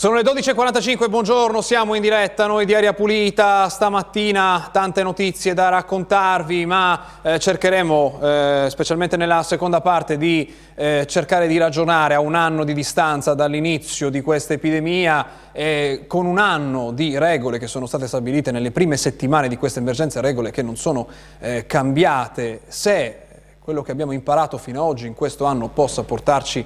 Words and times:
Sono 0.00 0.14
le 0.14 0.22
12.45, 0.22 1.10
buongiorno, 1.10 1.60
siamo 1.60 1.94
in 1.94 2.00
diretta 2.00 2.46
noi 2.46 2.64
di 2.64 2.74
Aria 2.74 2.94
Pulita, 2.94 3.68
stamattina 3.68 4.70
tante 4.72 5.02
notizie 5.02 5.52
da 5.52 5.68
raccontarvi 5.68 6.64
ma 6.64 7.20
eh, 7.20 7.38
cercheremo, 7.38 8.18
eh, 8.22 8.66
specialmente 8.70 9.18
nella 9.18 9.42
seconda 9.42 9.82
parte, 9.82 10.16
di 10.16 10.50
eh, 10.74 11.04
cercare 11.06 11.46
di 11.46 11.58
ragionare 11.58 12.14
a 12.14 12.20
un 12.20 12.34
anno 12.34 12.64
di 12.64 12.72
distanza 12.72 13.34
dall'inizio 13.34 14.08
di 14.08 14.22
questa 14.22 14.54
epidemia 14.54 15.26
con 16.06 16.24
un 16.24 16.38
anno 16.38 16.92
di 16.92 17.18
regole 17.18 17.58
che 17.58 17.66
sono 17.66 17.84
state 17.84 18.06
stabilite 18.06 18.50
nelle 18.50 18.70
prime 18.70 18.96
settimane 18.96 19.48
di 19.48 19.58
questa 19.58 19.80
emergenza, 19.80 20.22
regole 20.22 20.50
che 20.50 20.62
non 20.62 20.78
sono 20.78 21.08
eh, 21.40 21.66
cambiate, 21.66 22.62
se 22.68 23.18
quello 23.58 23.82
che 23.82 23.92
abbiamo 23.92 24.12
imparato 24.12 24.56
fino 24.56 24.80
ad 24.80 24.88
oggi 24.88 25.06
in 25.06 25.14
questo 25.14 25.44
anno 25.44 25.68
possa 25.68 26.04
portarci 26.04 26.64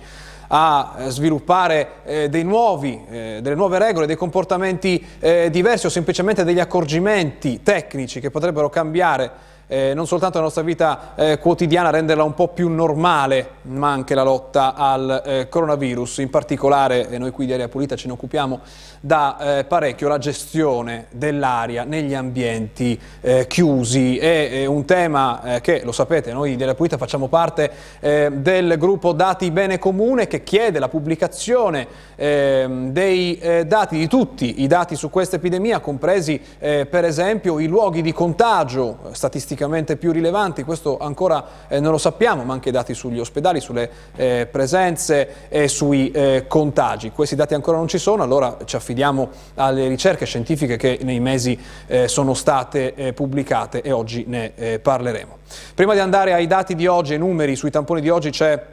a 0.56 0.94
eh, 0.98 1.10
sviluppare 1.10 1.88
eh, 2.04 2.42
nuovi, 2.44 3.04
eh, 3.10 3.38
delle 3.42 3.56
nuove 3.56 3.78
regole, 3.78 4.06
dei 4.06 4.14
comportamenti 4.14 5.04
eh, 5.18 5.48
diversi 5.50 5.86
o 5.86 5.88
semplicemente 5.88 6.44
degli 6.44 6.60
accorgimenti 6.60 7.60
tecnici 7.64 8.20
che 8.20 8.30
potrebbero 8.30 8.70
cambiare 8.70 9.52
eh, 9.66 9.92
non 9.94 10.06
soltanto 10.06 10.38
la 10.38 10.44
nostra 10.44 10.62
vita 10.62 11.14
eh, 11.14 11.38
quotidiana, 11.38 11.90
renderla 11.90 12.22
un 12.22 12.34
po' 12.34 12.48
più 12.48 12.68
normale, 12.68 13.50
ma 13.62 13.90
anche 13.90 14.14
la 14.14 14.22
lotta 14.22 14.74
al 14.74 15.22
eh, 15.24 15.48
coronavirus. 15.48 16.18
In 16.18 16.30
particolare, 16.30 17.16
noi 17.18 17.30
qui 17.30 17.46
di 17.46 17.52
Aria 17.52 17.68
Pulita 17.68 17.96
ce 17.96 18.06
ne 18.06 18.12
occupiamo 18.12 18.60
da 19.00 19.58
eh, 19.58 19.64
parecchio, 19.64 20.08
la 20.08 20.18
gestione 20.18 21.06
dell'aria 21.10 21.84
negli 21.84 22.14
ambienti 22.14 22.98
eh, 23.20 23.46
chiusi. 23.46 24.18
È 24.18 24.66
un 24.66 24.84
tema 24.84 25.56
eh, 25.56 25.60
che, 25.60 25.82
lo 25.84 25.92
sapete, 25.92 26.32
noi 26.32 26.56
di 26.56 26.62
Aria 26.62 26.74
Pulita 26.74 26.96
facciamo 26.96 27.28
parte 27.28 27.92
del 28.00 28.76
gruppo 28.78 29.12
Dati 29.12 29.50
Bene 29.50 29.78
Comune 29.78 30.26
che 30.26 30.42
chiede 30.42 30.78
la 30.78 30.88
pubblicazione 30.88 31.86
ehm, 32.16 32.90
dei 32.90 33.40
dati, 33.66 33.96
di 33.96 34.06
tutti 34.08 34.62
i 34.62 34.66
dati 34.66 34.94
su 34.94 35.10
questa 35.10 35.36
epidemia, 35.36 35.80
compresi 35.80 36.40
per 36.58 37.04
esempio 37.04 37.58
i 37.58 37.66
luoghi 37.66 38.02
di 38.02 38.12
contagio 38.12 38.98
statisticamente 39.12 39.53
statisticamente 39.54 39.96
più 39.96 40.12
rilevanti, 40.12 40.64
questo 40.64 40.98
ancora 40.98 41.44
eh, 41.68 41.80
non 41.80 41.92
lo 41.92 41.98
sappiamo, 41.98 42.42
ma 42.44 42.52
anche 42.52 42.70
dati 42.70 42.92
sugli 42.92 43.18
ospedali, 43.18 43.60
sulle 43.60 43.88
eh, 44.16 44.48
presenze 44.50 45.48
e 45.48 45.68
sui 45.68 46.10
eh, 46.10 46.44
contagi. 46.48 47.10
Questi 47.10 47.36
dati 47.36 47.54
ancora 47.54 47.78
non 47.78 47.88
ci 47.88 47.98
sono, 47.98 48.22
allora 48.22 48.56
ci 48.64 48.76
affidiamo 48.76 49.28
alle 49.54 49.88
ricerche 49.88 50.26
scientifiche 50.26 50.76
che 50.76 50.98
nei 51.02 51.20
mesi 51.20 51.58
eh, 51.86 52.08
sono 52.08 52.34
state 52.34 52.94
eh, 52.94 53.12
pubblicate 53.12 53.80
e 53.82 53.92
oggi 53.92 54.24
ne 54.26 54.52
eh, 54.56 54.78
parleremo. 54.80 55.38
Prima 55.74 55.94
di 55.94 56.00
andare 56.00 56.32
ai 56.32 56.46
dati 56.46 56.74
di 56.74 56.86
oggi, 56.86 57.12
ai 57.12 57.18
numeri 57.18 57.54
sui 57.56 57.70
tamponi 57.70 58.00
di 58.00 58.10
oggi 58.10 58.30
c'è 58.30 58.72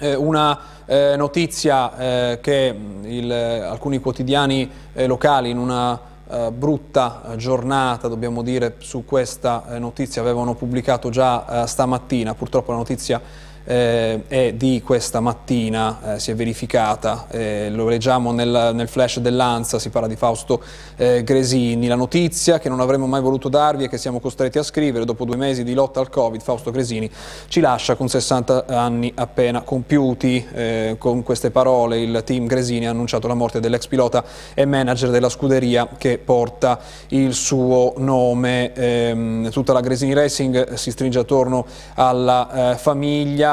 una 0.00 0.76
notizia 0.88 2.38
che 2.40 2.74
il, 3.02 3.32
alcuni 3.32 3.98
quotidiani 3.98 4.70
locali 4.92 5.50
in 5.50 5.58
una 5.58 5.98
eh, 6.30 6.50
brutta 6.52 7.22
giornata, 7.36 8.08
dobbiamo 8.08 8.42
dire, 8.42 8.76
su 8.78 9.04
questa 9.04 9.64
eh, 9.70 9.78
notizia. 9.78 10.22
Avevano 10.22 10.54
pubblicato 10.54 11.10
già 11.10 11.62
eh, 11.62 11.66
stamattina, 11.66 12.34
purtroppo 12.34 12.72
la 12.72 12.78
notizia 12.78 13.20
eh, 13.68 14.22
è 14.28 14.52
di 14.54 14.80
questa 14.82 15.20
mattina, 15.20 16.14
eh, 16.14 16.18
si 16.18 16.30
è 16.30 16.34
verificata, 16.34 17.26
eh, 17.28 17.68
lo 17.70 17.86
leggiamo 17.86 18.32
nel, 18.32 18.70
nel 18.72 18.88
flash 18.88 19.18
dell'ANSA, 19.18 19.78
si 19.78 19.90
parla 19.90 20.08
di 20.08 20.16
Fausto 20.16 20.62
eh, 20.96 21.22
Gresini, 21.22 21.86
la 21.86 21.94
notizia 21.94 22.58
che 22.58 22.70
non 22.70 22.80
avremmo 22.80 23.06
mai 23.06 23.20
voluto 23.20 23.50
darvi 23.50 23.84
e 23.84 23.88
che 23.88 23.98
siamo 23.98 24.20
costretti 24.20 24.56
a 24.56 24.62
scrivere 24.62 25.04
dopo 25.04 25.26
due 25.26 25.36
mesi 25.36 25.64
di 25.64 25.74
lotta 25.74 26.00
al 26.00 26.08
Covid, 26.08 26.40
Fausto 26.40 26.70
Gresini 26.70 27.10
ci 27.48 27.60
lascia 27.60 27.94
con 27.94 28.08
60 28.08 28.64
anni 28.68 29.12
appena 29.14 29.60
compiuti, 29.60 30.46
eh, 30.54 30.96
con 30.98 31.22
queste 31.22 31.50
parole 31.50 32.00
il 32.00 32.22
team 32.24 32.46
Gresini 32.46 32.86
ha 32.86 32.90
annunciato 32.90 33.28
la 33.28 33.34
morte 33.34 33.60
dell'ex 33.60 33.86
pilota 33.86 34.24
e 34.54 34.64
manager 34.64 35.10
della 35.10 35.28
scuderia 35.28 35.88
che 35.98 36.16
porta 36.16 36.80
il 37.08 37.34
suo 37.34 37.92
nome, 37.98 38.72
ehm, 38.72 39.50
tutta 39.50 39.74
la 39.74 39.80
Gresini 39.80 40.14
Racing 40.14 40.72
si 40.72 40.90
stringe 40.90 41.18
attorno 41.18 41.66
alla 41.96 42.72
eh, 42.72 42.76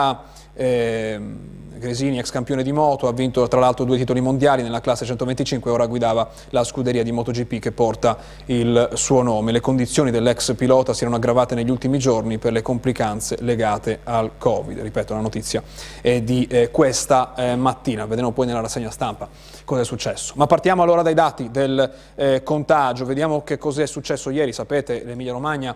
famiglia, 0.05 0.19
eh, 0.53 1.19
Gresini, 1.77 2.19
ex 2.19 2.31
campione 2.31 2.63
di 2.63 2.71
moto, 2.71 3.07
ha 3.07 3.11
vinto 3.11 3.47
tra 3.47 3.59
l'altro 3.59 3.85
due 3.85 3.97
titoli 3.97 4.21
mondiali 4.21 4.63
nella 4.63 4.81
classe 4.81 5.05
125 5.05 5.69
e 5.69 5.73
ora 5.73 5.85
guidava 5.85 6.29
la 6.49 6.63
scuderia 6.63 7.03
di 7.03 7.11
MotoGP 7.11 7.59
che 7.59 7.71
porta 7.71 8.17
il 8.45 8.89
suo 8.93 9.21
nome. 9.21 9.51
Le 9.51 9.59
condizioni 9.59 10.11
dell'ex 10.11 10.55
pilota 10.55 10.93
si 10.93 11.01
erano 11.01 11.17
aggravate 11.17 11.55
negli 11.55 11.69
ultimi 11.69 11.97
giorni 11.97 12.37
per 12.37 12.53
le 12.53 12.61
complicanze 12.61 13.37
legate 13.41 13.99
al 14.03 14.31
Covid. 14.37 14.79
Ripeto, 14.79 15.13
la 15.13 15.19
notizia 15.19 15.61
è 16.01 16.21
di 16.21 16.47
eh, 16.49 16.71
questa 16.71 17.33
eh, 17.35 17.55
mattina, 17.55 18.05
vedremo 18.05 18.31
poi 18.31 18.45
nella 18.45 18.61
rassegna 18.61 18.89
stampa 18.89 19.27
cosa 19.65 19.81
è 19.81 19.85
successo. 19.85 20.33
Ma 20.37 20.45
partiamo 20.45 20.83
allora 20.83 21.01
dai 21.01 21.13
dati 21.13 21.49
del 21.51 21.91
eh, 22.15 22.43
contagio, 22.43 23.03
vediamo 23.05 23.43
che 23.43 23.57
cosa 23.57 23.81
è 23.81 23.87
successo 23.87 24.29
ieri, 24.29 24.53
sapete 24.53 25.03
l'Emilia 25.03 25.33
Romagna 25.33 25.75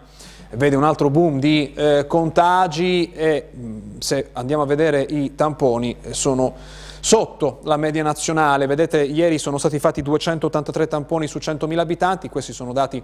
vede 0.52 0.76
un 0.76 0.84
altro 0.84 1.10
boom 1.10 1.40
di 1.40 1.74
eh, 1.74 2.06
contagi 2.08 3.12
e 3.12 3.50
mh, 3.52 4.00
se 4.00 4.30
andiamo 4.34 4.64
a 4.64 4.66
vedere 4.66 5.02
i 5.02 5.36
tamponi 5.36 5.89
eh, 6.02 6.14
sono 6.14 6.54
sotto 7.00 7.60
la 7.64 7.78
media 7.78 8.04
nazionale. 8.04 8.66
Vedete, 8.66 9.04
ieri 9.04 9.38
sono 9.38 9.58
stati 9.58 9.80
fatti 9.80 10.02
283 10.02 10.88
tamponi 10.88 11.28
su 11.28 11.38
100.000 11.38 11.78
abitanti, 11.78 12.30
questi 12.30 12.54
sono 12.54 12.74
dati 12.74 13.02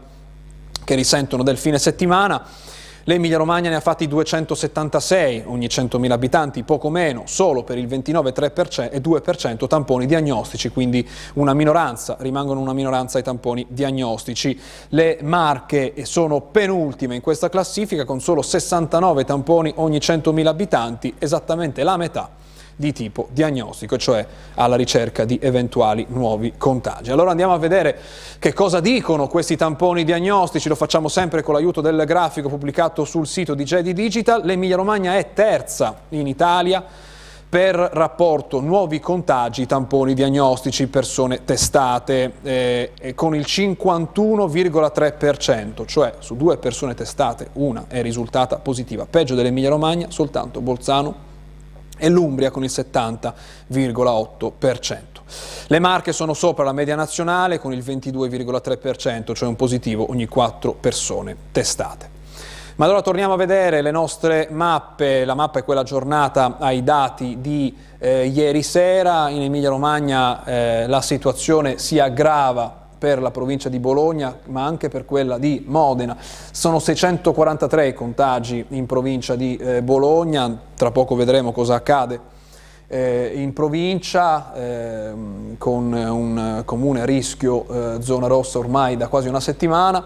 che 0.83 0.95
risentono 0.95 1.43
del 1.43 1.57
fine 1.57 1.79
settimana. 1.79 2.43
L'Emilia 3.07 3.37
Romagna 3.37 3.69
ne 3.69 3.75
ha 3.75 3.81
fatti 3.81 4.07
276 4.07 5.43
ogni 5.45 5.67
100.000 5.67 6.09
abitanti, 6.09 6.63
poco 6.63 6.89
meno, 6.89 7.21
solo 7.25 7.63
per 7.63 7.77
il 7.77 7.85
29,3% 7.85 8.89
e 8.91 8.99
2% 8.99 9.67
tamponi 9.67 10.07
diagnostici, 10.07 10.69
quindi 10.69 11.07
una 11.33 11.53
minoranza, 11.53 12.17
rimangono 12.19 12.61
una 12.61 12.73
minoranza 12.73 13.19
i 13.19 13.23
tamponi 13.23 13.63
diagnostici. 13.69 14.59
Le 14.89 15.19
Marche 15.21 15.93
sono 16.05 16.41
penultime 16.41 17.13
in 17.13 17.21
questa 17.21 17.47
classifica 17.47 18.05
con 18.05 18.21
solo 18.21 18.41
69 18.41 19.23
tamponi 19.23 19.71
ogni 19.75 19.99
100.000 19.99 20.47
abitanti, 20.47 21.13
esattamente 21.19 21.83
la 21.83 21.97
metà 21.97 22.43
di 22.75 22.91
tipo 22.91 23.27
diagnostico, 23.31 23.97
cioè 23.97 24.25
alla 24.55 24.75
ricerca 24.75 25.23
di 25.23 25.39
eventuali 25.41 26.05
nuovi 26.09 26.53
contagi. 26.57 27.11
Allora 27.11 27.31
andiamo 27.31 27.53
a 27.53 27.57
vedere 27.57 27.97
che 28.37 28.53
cosa 28.53 28.79
dicono 28.79 29.27
questi 29.27 29.55
tamponi 29.55 30.03
diagnostici, 30.03 30.67
lo 30.67 30.75
facciamo 30.75 31.07
sempre 31.07 31.41
con 31.41 31.53
l'aiuto 31.53 31.81
del 31.81 32.03
grafico 32.05 32.49
pubblicato 32.49 33.05
sul 33.05 33.27
sito 33.27 33.53
di 33.53 33.63
Jedi 33.63 33.93
Digital. 33.93 34.41
L'Emilia 34.43 34.75
Romagna 34.75 35.15
è 35.15 35.33
terza 35.33 36.01
in 36.09 36.27
Italia 36.27 36.83
per 37.47 37.75
rapporto 37.75 38.59
nuovi 38.59 38.99
contagi, 38.99 39.65
tamponi 39.65 40.13
diagnostici, 40.13 40.87
persone 40.87 41.45
testate, 41.45 42.33
eh, 42.43 43.13
con 43.15 43.33
il 43.33 43.45
51,3%, 43.47 45.85
cioè 45.85 46.15
su 46.19 46.35
due 46.35 46.57
persone 46.57 46.95
testate 46.95 47.51
una 47.53 47.85
è 47.87 48.01
risultata 48.01 48.57
positiva. 48.57 49.05
Peggio 49.09 49.35
dell'Emilia 49.35 49.69
Romagna 49.69 50.07
soltanto 50.09 50.59
Bolzano 50.59 51.34
e 51.97 52.09
l'Umbria 52.09 52.51
con 52.51 52.63
il 52.63 52.71
70,8%. 52.73 54.99
Le 55.67 55.79
Marche 55.79 56.13
sono 56.13 56.33
sopra 56.33 56.63
la 56.63 56.73
media 56.73 56.95
nazionale 56.95 57.59
con 57.59 57.73
il 57.73 57.83
22,3%, 57.83 59.33
cioè 59.33 59.47
un 59.47 59.55
positivo 59.55 60.09
ogni 60.09 60.27
4 60.27 60.73
persone 60.73 61.35
testate. 61.51 62.13
Ma 62.75 62.85
allora 62.85 63.01
torniamo 63.01 63.33
a 63.33 63.37
vedere 63.37 63.81
le 63.81 63.91
nostre 63.91 64.49
mappe, 64.51 65.23
la 65.23 65.33
mappa 65.33 65.59
è 65.59 65.63
quella 65.63 65.79
aggiornata 65.79 66.57
ai 66.59 66.83
dati 66.83 67.37
di 67.39 67.73
eh, 67.97 68.25
ieri 68.25 68.63
sera, 68.63 69.29
in 69.29 69.43
Emilia 69.43 69.69
Romagna 69.69 70.43
eh, 70.43 70.85
la 70.85 71.01
situazione 71.01 71.77
si 71.77 71.99
aggrava 71.99 72.84
per 73.05 73.21
la 73.21 73.29
provincia 73.29 73.69
di 73.69 73.77
Bologna 73.77 74.35
ma 74.45 74.65
anche 74.65 74.89
per 74.89 75.05
quella 75.05 75.37
di 75.37 75.63
Modena. 75.67 76.17
Sono 76.19 76.79
643 76.79 77.89
i 77.89 77.93
contagi 77.93 78.65
in 78.69 78.87
provincia 78.87 79.35
di 79.35 79.55
eh, 79.57 79.83
Bologna, 79.83 80.59
tra 80.75 80.89
poco 80.89 81.13
vedremo 81.13 81.51
cosa 81.51 81.75
accade 81.75 82.19
eh, 82.87 83.31
in 83.35 83.53
provincia 83.53 84.55
eh, 84.55 85.11
con 85.59 85.93
un 85.93 86.63
comune 86.65 87.01
a 87.01 87.05
rischio 87.05 87.67
eh, 87.67 88.01
zona 88.01 88.25
rossa 88.25 88.57
ormai 88.57 88.97
da 88.97 89.07
quasi 89.07 89.27
una 89.27 89.39
settimana. 89.39 90.03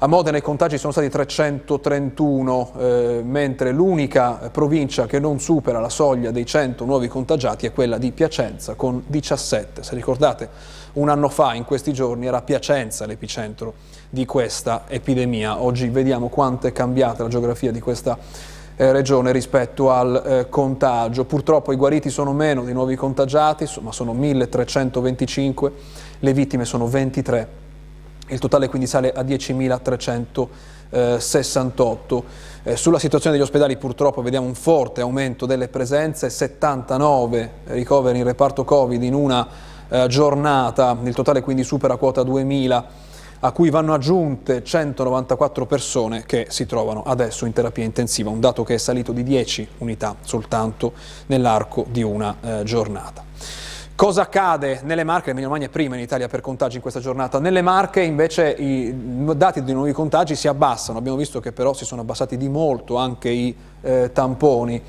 A 0.00 0.06
Modena 0.06 0.36
i 0.36 0.42
contagi 0.42 0.78
sono 0.78 0.92
stati 0.92 1.08
331, 1.08 2.72
eh, 2.78 3.20
mentre 3.24 3.72
l'unica 3.72 4.48
provincia 4.52 5.06
che 5.06 5.18
non 5.18 5.40
supera 5.40 5.80
la 5.80 5.88
soglia 5.88 6.30
dei 6.30 6.46
100 6.46 6.84
nuovi 6.84 7.08
contagiati 7.08 7.66
è 7.66 7.72
quella 7.72 7.98
di 7.98 8.12
Piacenza 8.12 8.74
con 8.74 9.02
17. 9.04 9.82
Se 9.82 9.96
ricordate, 9.96 10.48
un 11.00 11.08
anno 11.08 11.28
fa, 11.28 11.54
in 11.54 11.64
questi 11.64 11.92
giorni, 11.92 12.26
era 12.26 12.42
Piacenza 12.42 13.06
l'epicentro 13.06 13.74
di 14.10 14.26
questa 14.26 14.84
epidemia. 14.88 15.62
Oggi 15.62 15.88
vediamo 15.88 16.28
quanto 16.28 16.66
è 16.66 16.72
cambiata 16.72 17.22
la 17.22 17.28
geografia 17.28 17.72
di 17.72 17.80
questa 17.80 18.18
eh, 18.76 18.92
regione 18.92 19.32
rispetto 19.32 19.90
al 19.90 20.22
eh, 20.24 20.48
contagio. 20.48 21.24
Purtroppo 21.24 21.72
i 21.72 21.76
guariti 21.76 22.10
sono 22.10 22.32
meno 22.32 22.64
di 22.64 22.72
nuovi 22.72 22.96
contagiati, 22.96 23.66
ma 23.80 23.92
sono 23.92 24.12
1325, 24.12 25.72
le 26.18 26.32
vittime 26.32 26.64
sono 26.64 26.86
23 26.86 27.66
il 28.30 28.38
totale 28.38 28.68
quindi 28.68 28.86
sale 28.86 29.10
a 29.12 29.22
10.368. 29.22 32.22
Eh, 32.64 32.76
sulla 32.76 32.98
situazione 32.98 33.36
degli 33.36 33.44
ospedali 33.44 33.76
purtroppo 33.76 34.22
vediamo 34.22 34.46
un 34.46 34.54
forte 34.54 35.00
aumento 35.00 35.46
delle 35.46 35.68
presenze, 35.68 36.28
79 36.28 37.50
ricoveri 37.66 38.18
in 38.18 38.24
reparto 38.24 38.64
Covid 38.64 39.00
in 39.02 39.14
una 39.14 39.46
eh, 39.88 40.06
giornata, 40.08 40.96
il 41.02 41.14
totale 41.14 41.40
quindi 41.40 41.64
supera 41.64 41.96
quota 41.96 42.22
2000 42.22 43.06
a 43.40 43.52
cui 43.52 43.70
vanno 43.70 43.94
aggiunte 43.94 44.64
194 44.64 45.66
persone 45.66 46.24
che 46.24 46.46
si 46.48 46.66
trovano 46.66 47.04
adesso 47.04 47.46
in 47.46 47.52
terapia 47.52 47.84
intensiva, 47.84 48.30
un 48.30 48.40
dato 48.40 48.64
che 48.64 48.74
è 48.74 48.78
salito 48.78 49.12
di 49.12 49.22
10 49.22 49.68
unità 49.78 50.16
soltanto 50.22 50.92
nell'arco 51.26 51.86
di 51.88 52.02
una 52.02 52.36
eh, 52.40 52.62
giornata. 52.64 53.24
Cosa 53.98 54.22
accade 54.22 54.80
nelle 54.84 55.02
Marche? 55.02 55.30
L'Emilia 55.30 55.48
Romagna 55.48 55.66
è 55.66 55.70
prima 55.70 55.96
in 55.96 56.00
Italia 56.00 56.28
per 56.28 56.40
contagi 56.40 56.76
in 56.76 56.82
questa 56.82 57.00
giornata. 57.00 57.40
Nelle 57.40 57.62
Marche 57.62 58.00
invece 58.00 58.50
i 58.50 58.94
dati 58.94 59.64
di 59.64 59.72
nuovi 59.72 59.90
contagi 59.90 60.36
si 60.36 60.46
abbassano. 60.46 60.98
Abbiamo 60.98 61.16
visto 61.16 61.40
che 61.40 61.50
però 61.50 61.72
si 61.72 61.84
sono 61.84 62.02
abbassati 62.02 62.36
di 62.36 62.48
molto 62.48 62.94
anche 62.94 63.28
i 63.28 63.56
eh, 63.80 64.10
tamponi. 64.12 64.80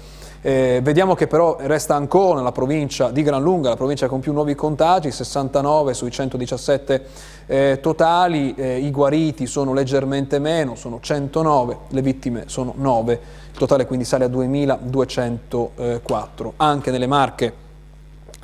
Eh, 0.41 0.79
vediamo 0.81 1.15
che 1.15 1.27
però 1.27 1.57
resta 1.59 1.95
Ancona, 1.95 2.41
la 2.41 2.53
provincia 2.53 3.11
di 3.11 3.23
Gran 3.23 3.41
Lunga, 3.41 3.67
la 3.67 3.75
provincia 3.75 4.07
con 4.07 4.21
più 4.21 4.31
nuovi 4.31 4.55
contagi, 4.55 5.11
69 5.11 5.93
sui 5.93 6.11
117 6.11 7.05
eh, 7.45 7.79
totali, 7.81 8.55
eh, 8.55 8.77
i 8.77 8.89
guariti 8.89 9.47
sono 9.47 9.73
leggermente 9.73 10.39
meno, 10.39 10.75
sono 10.75 10.99
109, 11.01 11.77
le 11.89 12.01
vittime 12.01 12.43
sono 12.45 12.73
9, 12.77 13.19
il 13.51 13.57
totale 13.57 13.85
quindi 13.85 14.05
sale 14.05 14.23
a 14.23 14.29
2204. 14.29 16.53
Anche 16.55 16.91
nelle 16.91 17.07
Marche 17.07 17.53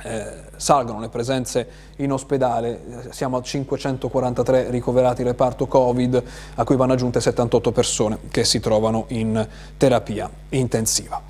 eh, 0.02 0.44
salgono 0.56 1.00
le 1.00 1.08
presenze 1.08 1.66
in 1.96 2.12
ospedale, 2.12 3.08
siamo 3.08 3.38
a 3.38 3.42
543 3.42 4.68
ricoverati 4.68 5.22
reparto 5.22 5.66
Covid, 5.66 6.22
a 6.56 6.64
cui 6.64 6.76
vanno 6.76 6.92
aggiunte 6.92 7.20
78 7.20 7.72
persone 7.72 8.18
che 8.30 8.44
si 8.44 8.60
trovano 8.60 9.06
in 9.08 9.48
terapia 9.78 10.30
intensiva. 10.50 11.22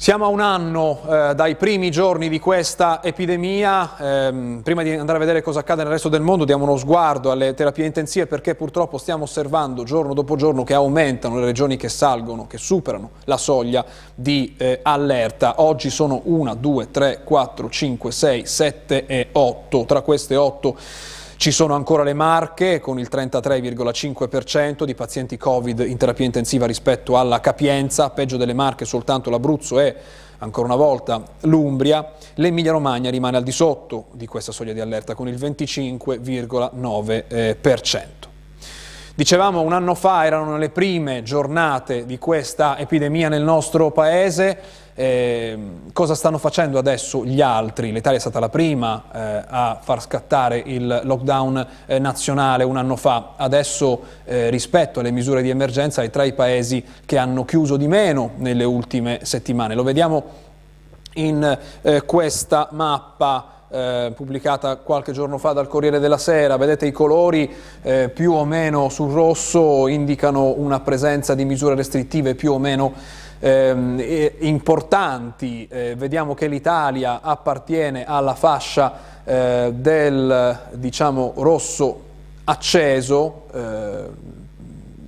Siamo 0.00 0.24
a 0.24 0.28
un 0.28 0.40
anno 0.40 1.02
eh, 1.10 1.34
dai 1.34 1.56
primi 1.56 1.90
giorni 1.90 2.30
di 2.30 2.38
questa 2.38 3.02
epidemia, 3.02 3.98
eh, 3.98 4.60
prima 4.62 4.82
di 4.82 4.92
andare 4.92 5.18
a 5.18 5.20
vedere 5.20 5.42
cosa 5.42 5.60
accade 5.60 5.82
nel 5.82 5.92
resto 5.92 6.08
del 6.08 6.22
mondo 6.22 6.46
diamo 6.46 6.64
uno 6.64 6.78
sguardo 6.78 7.30
alle 7.30 7.52
terapie 7.52 7.84
intensive 7.84 8.26
perché 8.26 8.54
purtroppo 8.54 8.96
stiamo 8.96 9.24
osservando 9.24 9.84
giorno 9.84 10.14
dopo 10.14 10.36
giorno 10.36 10.64
che 10.64 10.72
aumentano 10.72 11.38
le 11.38 11.44
regioni 11.44 11.76
che 11.76 11.90
salgono, 11.90 12.46
che 12.46 12.56
superano 12.56 13.10
la 13.24 13.36
soglia 13.36 13.84
di 14.14 14.54
eh, 14.56 14.80
allerta. 14.82 15.56
Oggi 15.58 15.90
sono 15.90 16.22
1, 16.24 16.54
2, 16.54 16.90
3, 16.90 17.20
4, 17.22 17.68
5, 17.68 18.10
6, 18.10 18.46
7 18.46 19.04
e 19.04 19.28
8, 19.32 19.84
tra 19.84 20.00
queste 20.00 20.34
8 20.34 20.76
ci 21.40 21.52
sono 21.52 21.74
ancora 21.74 22.02
le 22.02 22.12
Marche 22.12 22.80
con 22.80 22.98
il 22.98 23.08
33,5% 23.10 24.84
di 24.84 24.94
pazienti 24.94 25.38
Covid 25.38 25.80
in 25.80 25.96
terapia 25.96 26.26
intensiva 26.26 26.66
rispetto 26.66 27.16
alla 27.16 27.40
capienza, 27.40 28.10
peggio 28.10 28.36
delle 28.36 28.52
Marche 28.52 28.84
soltanto 28.84 29.30
l'Abruzzo 29.30 29.80
e 29.80 29.96
ancora 30.36 30.66
una 30.66 30.76
volta 30.76 31.22
l'Umbria, 31.44 32.12
l'Emilia 32.34 32.72
Romagna 32.72 33.08
rimane 33.08 33.38
al 33.38 33.42
di 33.42 33.52
sotto 33.52 34.08
di 34.10 34.26
questa 34.26 34.52
soglia 34.52 34.74
di 34.74 34.80
allerta 34.80 35.14
con 35.14 35.28
il 35.28 35.36
25,9%. 35.36 38.04
Dicevamo 39.14 39.62
un 39.62 39.72
anno 39.72 39.94
fa 39.94 40.26
erano 40.26 40.58
le 40.58 40.68
prime 40.68 41.22
giornate 41.22 42.04
di 42.04 42.18
questa 42.18 42.78
epidemia 42.78 43.30
nel 43.30 43.42
nostro 43.42 43.90
paese, 43.92 44.58
eh, 45.00 45.58
cosa 45.94 46.14
stanno 46.14 46.36
facendo 46.36 46.78
adesso 46.78 47.24
gli 47.24 47.40
altri? 47.40 47.90
L'Italia 47.90 48.18
è 48.18 48.20
stata 48.20 48.38
la 48.38 48.50
prima 48.50 49.04
eh, 49.10 49.44
a 49.48 49.78
far 49.80 50.02
scattare 50.02 50.62
il 50.62 51.00
lockdown 51.04 51.66
eh, 51.86 51.98
nazionale 51.98 52.64
un 52.64 52.76
anno 52.76 52.96
fa, 52.96 53.32
adesso 53.36 54.02
eh, 54.26 54.50
rispetto 54.50 55.00
alle 55.00 55.10
misure 55.10 55.40
di 55.40 55.48
emergenza 55.48 56.02
è 56.02 56.10
tra 56.10 56.24
i 56.24 56.34
paesi 56.34 56.84
che 57.06 57.16
hanno 57.16 57.46
chiuso 57.46 57.78
di 57.78 57.88
meno 57.88 58.32
nelle 58.36 58.64
ultime 58.64 59.20
settimane. 59.22 59.74
Lo 59.74 59.84
vediamo 59.84 60.22
in 61.14 61.58
eh, 61.80 62.02
questa 62.02 62.68
mappa. 62.72 63.54
Eh, 63.72 64.12
pubblicata 64.16 64.74
qualche 64.78 65.12
giorno 65.12 65.38
fa 65.38 65.52
dal 65.52 65.68
Corriere 65.68 66.00
della 66.00 66.18
Sera, 66.18 66.56
vedete 66.56 66.86
i 66.86 66.90
colori 66.90 67.48
eh, 67.82 68.08
più 68.08 68.32
o 68.32 68.44
meno 68.44 68.88
sul 68.88 69.12
rosso 69.12 69.86
indicano 69.86 70.54
una 70.56 70.80
presenza 70.80 71.36
di 71.36 71.44
misure 71.44 71.76
restrittive 71.76 72.34
più 72.34 72.50
o 72.50 72.58
meno 72.58 72.92
eh, 73.40 74.36
importanti. 74.40 75.66
Eh, 75.68 75.94
vediamo 75.96 76.34
che 76.34 76.46
l'Italia 76.46 77.20
appartiene 77.22 78.04
alla 78.04 78.34
fascia 78.34 78.92
eh, 79.24 79.72
del 79.74 80.58
diciamo, 80.74 81.32
rosso 81.36 82.08
acceso, 82.44 83.46
eh, 83.52 84.04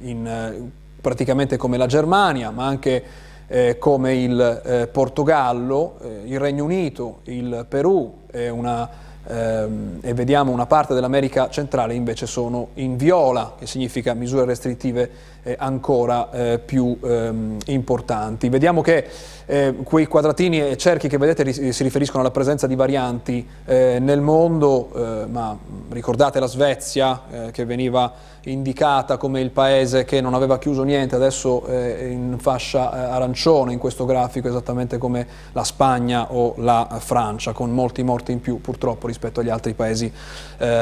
in, 0.01 0.71
praticamente 1.01 1.57
come 1.57 1.77
la 1.77 1.87
Germania, 1.87 2.51
ma 2.51 2.67
anche 2.67 3.05
eh, 3.47 3.77
come 3.79 4.15
il 4.15 4.63
eh, 4.65 4.87
Portogallo, 4.87 5.99
il 6.25 6.41
Regno 6.41 6.65
Unito, 6.65 7.21
il 7.25 7.67
Perù, 7.69 8.21
una 8.33 8.89
ehm, 9.27 9.99
e 10.01 10.15
vediamo 10.15 10.53
una 10.53 10.67
parte 10.67 10.95
dell'America 10.95 11.49
centrale 11.51 11.95
invece 11.95 12.27
sono 12.27 12.69
in 12.75 12.97
viola, 12.97 13.55
che 13.59 13.67
significa 13.67 14.15
misure 14.15 14.45
restrittive 14.45 15.11
eh, 15.43 15.57
ancora 15.59 16.31
eh, 16.31 16.59
più 16.59 16.97
ehm, 17.03 17.59
importanti. 17.67 18.49
Vediamo 18.49 18.81
che 18.81 19.07
eh, 19.47 19.75
quei 19.83 20.07
quadratini 20.07 20.61
e 20.61 20.77
cerchi 20.77 21.09
che 21.09 21.19
vedete 21.19 21.73
si 21.73 21.83
riferiscono 21.83 22.21
alla 22.21 22.31
presenza 22.31 22.67
di 22.67 22.75
varianti 22.75 23.47
eh, 23.65 23.99
nel 24.01 24.21
mondo, 24.21 24.91
eh, 24.95 25.27
ma 25.27 25.57
ricordate 25.91 26.39
la 26.39 26.47
Svezia 26.47 27.23
eh, 27.31 27.51
che 27.51 27.65
veniva 27.65 28.13
indicata 28.45 29.19
come 29.19 29.41
il 29.41 29.51
paese 29.51 30.05
che 30.05 30.21
non 30.21 30.35
aveva 30.35 30.59
chiuso 30.59 30.83
niente, 30.83 31.15
adesso 31.15 31.65
è 31.65 32.05
in 32.05 32.39
fascia 32.41 33.13
arancione 33.13 33.73
in 33.73 33.79
questo 33.79 34.05
grafico, 34.05 34.49
esattamente 34.49 34.99
come 34.99 35.27
la 35.53 35.63
Spagna 35.63 36.33
o 36.33 36.55
la 36.57 36.89
Francia, 36.99 37.53
con 37.53 37.71
molti 37.71 38.03
morti 38.03 38.33
in 38.33 38.41
più 38.41 38.61
purtroppo 38.61 39.07
rispetto 39.13 39.41
agli 39.41 39.51
altri 39.51 39.75
paesi 39.75 40.11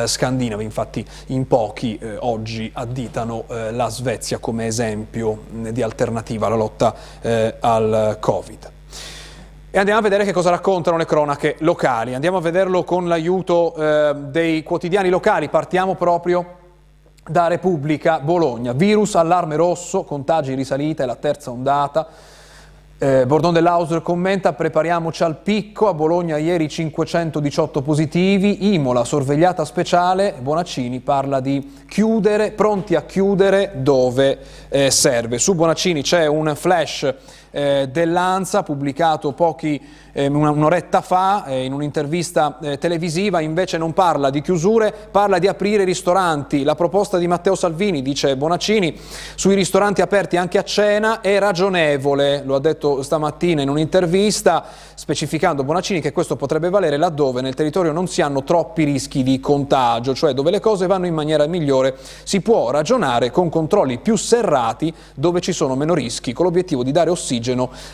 scandinavi. 0.04 0.62
Infatti 0.64 1.04
in 1.26 1.46
pochi 1.46 1.98
oggi 2.20 2.70
additano 2.72 3.44
la 3.48 3.88
Svezia 3.88 4.38
come 4.38 4.60
come 4.60 4.66
esempio 4.66 5.44
di 5.48 5.80
alternativa 5.80 6.46
alla 6.46 6.56
lotta 6.56 6.94
eh, 7.22 7.54
al 7.60 8.18
Covid. 8.20 8.70
E 9.70 9.78
andiamo 9.78 10.00
a 10.00 10.02
vedere 10.02 10.24
che 10.24 10.32
cosa 10.32 10.50
raccontano 10.50 10.96
le 10.96 11.06
cronache 11.06 11.56
locali. 11.60 12.14
Andiamo 12.14 12.36
a 12.38 12.40
vederlo 12.40 12.84
con 12.84 13.08
l'aiuto 13.08 13.74
eh, 13.74 14.14
dei 14.16 14.62
quotidiani 14.62 15.08
locali. 15.08 15.49
Partiamo 15.49 15.94
proprio 15.94 16.58
da 17.25 17.46
Repubblica 17.46 18.18
Bologna. 18.18 18.72
Virus, 18.72 19.14
allarme 19.14 19.56
rosso, 19.56 20.02
contagi 20.02 20.50
in 20.50 20.56
risalita, 20.56 21.04
è 21.04 21.06
la 21.06 21.14
terza 21.14 21.50
ondata. 21.50 22.08
Eh, 23.02 23.25
Bordon 23.25 23.54
dell'Auser 23.54 24.02
commenta, 24.02 24.52
prepariamoci 24.52 25.23
al 25.23 25.38
picco, 25.38 25.88
a 25.88 25.95
Bologna 25.95 26.37
ieri 26.37 26.69
518 26.69 27.80
positivi, 27.80 28.75
Imola 28.75 29.04
sorvegliata 29.04 29.64
speciale, 29.64 30.35
Bonaccini 30.38 31.00
parla 31.00 31.40
di 31.40 31.80
chiudere, 31.88 32.50
pronti 32.50 32.97
a 32.97 33.04
chiudere 33.04 33.73
dove 33.76 34.38
eh, 34.69 34.90
serve. 34.90 35.38
Su 35.38 35.54
Bonaccini 35.54 36.02
c'è 36.02 36.26
un 36.26 36.52
flash 36.54 37.14
eh, 37.50 37.88
dell'ANSA 37.90 38.62
pubblicato 38.62 39.33
pochi 39.33 39.80
eh, 40.12 40.26
un'oretta 40.26 41.00
fa 41.00 41.45
eh, 41.45 41.64
in 41.64 41.73
un'intervista 41.73 42.59
eh, 42.61 42.78
televisiva, 42.78 43.40
invece 43.40 43.78
non 43.78 43.92
parla 43.92 44.30
di 44.30 44.40
chiusure, 44.40 44.95
parla 45.11 45.38
di 45.38 45.47
aprire 45.47 45.85
ristoranti. 45.85 46.62
La 46.62 46.75
proposta 46.75 47.19
di 47.19 47.26
Matteo 47.26 47.54
Salvini, 47.54 48.02
dice 48.02 48.37
Bonaccini, 48.37 48.99
sui 49.35 49.54
ristoranti 49.54 50.00
aperti 50.00 50.37
anche 50.37 50.59
a 50.59 50.64
cena 50.64 51.21
è 51.21 51.38
ragionevole, 51.38 52.42
lo 52.45 52.54
ha 52.54 52.61
detto 52.61 53.02
stamattina 53.02 53.62
in 53.62 53.69
un'intervista, 53.69 54.64
specificando 54.95 55.64
Bonaccini 55.64 56.00
che 56.00 56.12
questo 56.12 56.37
potrebbe 56.37 56.71
valere 56.71 56.97
laddove 56.97 57.40
nel 57.40 57.54
territorio 57.54 57.92
non 57.92 58.07
si 58.07 58.23
hanno 58.23 58.42
troppi 58.42 58.85
rischi 58.85 59.23
di 59.23 59.40
contagio, 59.40 60.14
cioè 60.14 60.33
dove 60.33 60.50
le 60.50 60.61
cose 60.61 60.87
vanno 60.87 61.07
in 61.07 61.14
maniera 61.14 61.47
migliore, 61.47 61.97
si 62.25 62.40
può 62.40 62.71
ragionare 62.71 63.30
con 63.30 63.49
controlli 63.49 63.99
più 63.99 64.16
serrati 64.16 64.92
dove 65.14 65.40
ci 65.40 65.52
sono 65.52 65.75
meno 65.75 65.95
rischi, 65.95 66.33
con 66.33 66.45
l'obiettivo 66.45 66.83
di 66.83 66.92
dare 66.92 67.11
ossigeno 67.11 67.39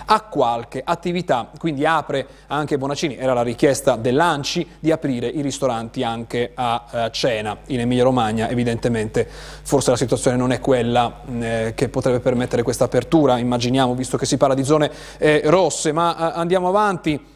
a 0.07 0.21
qualche 0.23 0.83
attività, 0.85 1.50
quindi 1.59 1.87
apre 1.87 2.26
anche 2.49 2.79
Bonaccini, 2.79 3.17
era 3.17 3.33
la 3.33 3.43
richiesta 3.43 3.97
dell'Anci 3.97 4.67
di 4.79 4.91
aprire 4.91 5.29
i 5.29 5.41
ristoranti 5.41 6.03
anche 6.03 6.53
a 6.55 6.85
eh, 6.91 7.11
cena. 7.12 7.57
In 7.67 7.81
Emilia 7.81 8.05
Romagna, 8.05 8.49
evidentemente 8.49 9.26
forse 9.26 9.91
la 9.91 9.97
situazione 9.97 10.37
non 10.37 10.53
è 10.53 10.61
quella 10.61 11.21
eh, 11.38 11.73
che 11.75 11.88
potrebbe 11.88 12.21
permettere 12.21 12.62
questa 12.62 12.85
apertura, 12.85 13.38
immaginiamo, 13.38 13.95
visto 13.95 14.17
che 14.17 14.26
si 14.26 14.37
parla 14.37 14.55
di 14.55 14.65
zone 14.65 14.91
eh, 15.19 15.43
rosse, 15.45 15.93
ma 15.93 16.15
andiamo 16.33 16.69
avanti. 16.69 17.35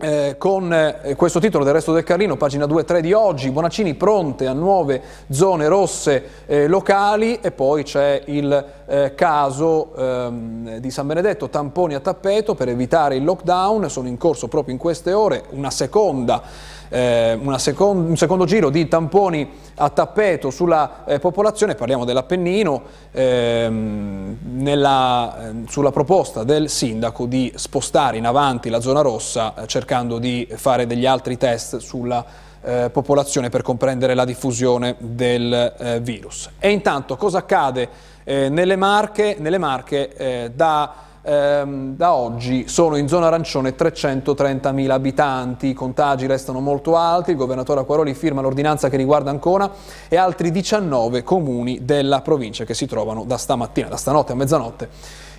Eh, 0.00 0.36
con 0.38 0.72
eh, 0.72 1.16
questo 1.16 1.40
titolo 1.40 1.64
del 1.64 1.72
resto 1.72 1.92
del 1.92 2.04
Carlino, 2.04 2.36
pagina 2.36 2.66
2 2.66 2.84
3 2.84 3.00
di 3.00 3.12
oggi, 3.12 3.50
Bonaccini 3.50 3.94
pronte 3.94 4.46
a 4.46 4.52
nuove 4.52 5.02
zone 5.28 5.66
rosse 5.66 6.44
eh, 6.46 6.68
locali. 6.68 7.40
E 7.40 7.50
poi 7.50 7.82
c'è 7.82 8.22
il 8.26 8.64
eh, 8.88 9.14
caso 9.14 9.94
ehm, 9.94 10.78
di 10.78 10.90
San 10.90 11.06
Benedetto, 11.06 11.50
tamponi 11.50 11.94
a 11.94 12.00
tappeto 12.00 12.54
per 12.54 12.68
evitare 12.68 13.16
il 13.16 13.24
lockdown, 13.24 13.90
sono 13.90 14.08
in 14.08 14.16
corso 14.16 14.48
proprio 14.48 14.72
in 14.72 14.80
queste 14.80 15.12
ore 15.12 15.44
una 15.50 15.70
seconda 15.70 16.42
eh, 16.88 17.38
second 17.56 18.08
un 18.08 18.16
secondo 18.16 18.44
giro 18.46 18.70
di 18.70 18.88
tamponi 18.88 19.48
a 19.74 19.90
tappeto 19.90 20.50
sulla 20.50 21.04
eh, 21.04 21.18
popolazione, 21.18 21.74
parliamo 21.74 22.04
dell'Appennino, 22.04 22.82
ehm, 23.12 24.38
nella, 24.54 25.50
eh, 25.50 25.52
sulla 25.68 25.90
proposta 25.90 26.44
del 26.44 26.68
sindaco 26.68 27.26
di 27.26 27.52
spostare 27.54 28.16
in 28.16 28.26
avanti 28.26 28.70
la 28.70 28.80
zona 28.80 29.02
rossa 29.02 29.54
eh, 29.54 29.66
cercando 29.66 30.18
di 30.18 30.48
fare 30.54 30.86
degli 30.86 31.06
altri 31.06 31.36
test 31.36 31.76
sulla 31.76 32.24
eh, 32.60 32.90
popolazione 32.90 33.50
per 33.50 33.62
comprendere 33.62 34.14
la 34.14 34.24
diffusione 34.24 34.96
del 34.98 35.74
eh, 35.78 36.00
virus. 36.00 36.50
E 36.58 36.70
intanto 36.70 37.16
cosa 37.16 37.38
accade 37.38 38.16
nelle 38.28 38.76
Marche? 38.76 39.36
Nelle 39.38 39.58
Marche 39.58 40.52
da 40.54 41.06
ehm, 41.28 41.96
da 41.96 42.14
oggi 42.14 42.68
sono 42.68 42.96
in 42.96 43.08
zona 43.08 43.26
arancione 43.26 43.76
330.000 43.76 44.90
abitanti, 44.90 45.68
i 45.68 45.74
contagi 45.74 46.26
restano 46.26 46.60
molto 46.60 46.96
alti, 46.96 47.32
il 47.32 47.36
governatore 47.36 47.80
Acquaroli 47.80 48.14
firma 48.14 48.40
l'ordinanza 48.40 48.88
che 48.88 48.96
riguarda 48.96 49.30
Ancona 49.30 49.70
e 50.08 50.16
altri 50.16 50.50
19 50.50 51.22
comuni 51.22 51.84
della 51.84 52.22
provincia 52.22 52.64
che 52.64 52.74
si 52.74 52.86
trovano 52.86 53.24
da 53.24 53.36
stamattina, 53.36 53.88
da 53.88 53.96
stanotte 53.96 54.32
a 54.32 54.36
mezzanotte 54.36 54.88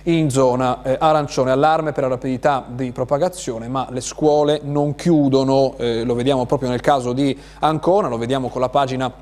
in 0.04 0.30
zona 0.30 0.82
eh, 0.82 0.96
arancione. 0.98 1.50
Allarme 1.50 1.92
per 1.92 2.04
la 2.04 2.10
rapidità 2.10 2.64
di 2.66 2.90
propagazione, 2.92 3.68
ma 3.68 3.86
le 3.90 4.00
scuole 4.00 4.60
non 4.62 4.94
chiudono, 4.94 5.74
eh, 5.76 6.04
lo 6.04 6.14
vediamo 6.14 6.46
proprio 6.46 6.70
nel 6.70 6.80
caso 6.80 7.12
di 7.12 7.36
Ancona, 7.58 8.08
lo 8.08 8.16
vediamo 8.16 8.48
con 8.48 8.60
la 8.60 8.68
pagina 8.68 9.12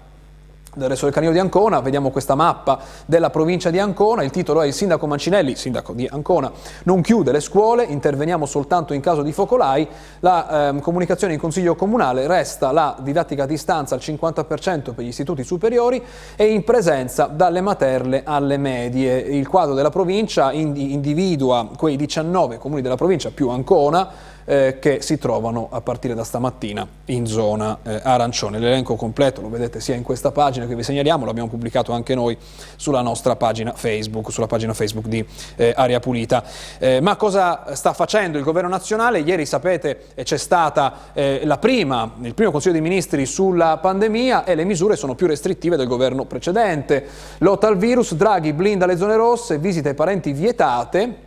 del 0.75 0.89
resto 0.89 1.05
del 1.07 1.15
canino 1.15 1.33
di 1.33 1.39
Ancona, 1.39 1.81
vediamo 1.81 2.11
questa 2.11 2.35
mappa 2.35 2.79
della 3.07 3.31
provincia 3.31 3.71
di 3.71 3.79
Ancona, 3.79 4.23
il 4.23 4.31
titolo 4.31 4.63
è 4.63 4.67
il 4.67 4.73
sindaco 4.73 5.07
Mancinelli, 5.07 5.57
sindaco 5.57 5.93
di 5.93 6.07
Ancona, 6.11 6.51
non 6.85 7.01
chiude 7.01 7.33
le 7.33 7.41
scuole, 7.41 7.85
interveniamo 7.85 8.47
soltanto 8.47 8.93
in 8.93 9.01
caso 9.01 9.23
di 9.23 9.33
focolai, 9.33 9.87
la 10.21 10.69
eh, 10.69 10.81
comunicazione 10.81 11.33
in 11.33 11.41
consiglio 11.41 11.75
comunale 11.75 12.27
resta 12.27 12.71
la 12.73 12.97
didattica 13.01 13.45
a 13.45 13.47
distanza 13.47 13.95
al 13.95 14.01
50% 14.03 14.95
per 14.95 15.05
gli 15.05 15.09
istituti 15.09 15.43
superiori 15.43 16.03
e 16.37 16.47
in 16.47 16.65
presenza 16.65 17.27
dalle 17.27 17.61
materle 17.61 18.23
alle 18.25 18.57
medie. 18.57 19.19
Il 19.19 19.49
quadro 19.49 19.75
della 19.75 19.91
provincia 19.91 20.53
individua 20.53 21.69
quei 21.77 21.97
19 21.97 22.59
comuni 22.59 22.83
della 22.83 22.97
provincia 22.97 23.31
più 23.31 23.49
Ancona, 23.49 24.37
eh, 24.49 24.79
che 24.81 25.03
si 25.03 25.19
trovano 25.19 25.69
a 25.71 25.83
partire 25.83 26.15
da 26.15 26.25
stamattina 26.25 26.87
in 27.07 27.27
zona 27.27 27.79
eh, 27.83 28.01
arancione. 28.03 28.59
L'elenco 28.59 28.97
completo 28.97 29.43
lo 29.43 29.51
vedete 29.51 29.79
sia 29.79 29.95
in 29.95 30.03
questa 30.03 30.33
pagina 30.33 30.67
che 30.67 30.75
vi 30.75 30.83
segnaliamo, 30.83 31.27
l'abbiamo 31.27 31.51
pubblicato 31.51 31.93
anche 31.93 32.15
noi 32.15 32.37
sulla 32.77 33.03
nostra 33.03 33.37
pagina 33.37 33.75
Facebook, 33.75 34.33
sulla 34.33 34.47
pagina 34.47 34.73
Facebook 34.73 35.07
di 35.07 35.25
eh, 35.57 35.75
Aria 35.77 36.01
Pulita. 36.01 36.43
Eh, 36.79 37.01
ma 37.03 37.17
cosa 37.17 37.75
sta 37.75 37.93
facendo 37.93 38.39
il 38.39 38.45
governo 38.45 38.71
nazionale? 38.71 39.19
Ieri 39.19 39.45
sapete 39.45 40.07
c'è 40.23 40.39
stata 40.39 41.11
eh, 41.13 41.47
prima, 41.61 42.11
il 42.23 42.33
primo 42.33 42.51
Consiglio 42.51 42.73
dei 42.73 42.83
Ministri 42.83 43.27
sulla 43.27 43.77
pandemia 43.77 44.45
e 44.45 44.55
le 44.55 44.65
misure 44.65 44.97
sono 44.97 45.15
più 45.15 45.27
restrittive 45.27 45.77
del 45.77 45.87
governo 45.87 46.25
precedente. 46.25 47.05
Lotta 47.39 47.67
al 47.67 47.77
virus, 47.77 48.15
Draghi 48.15 48.55
blinda 48.55 48.87
le 48.87 48.97
zone 48.97 49.17
rosse, 49.17 49.59
visite 49.59 49.91
ai 49.91 49.95
parenti 49.95 50.33
vietate, 50.33 51.27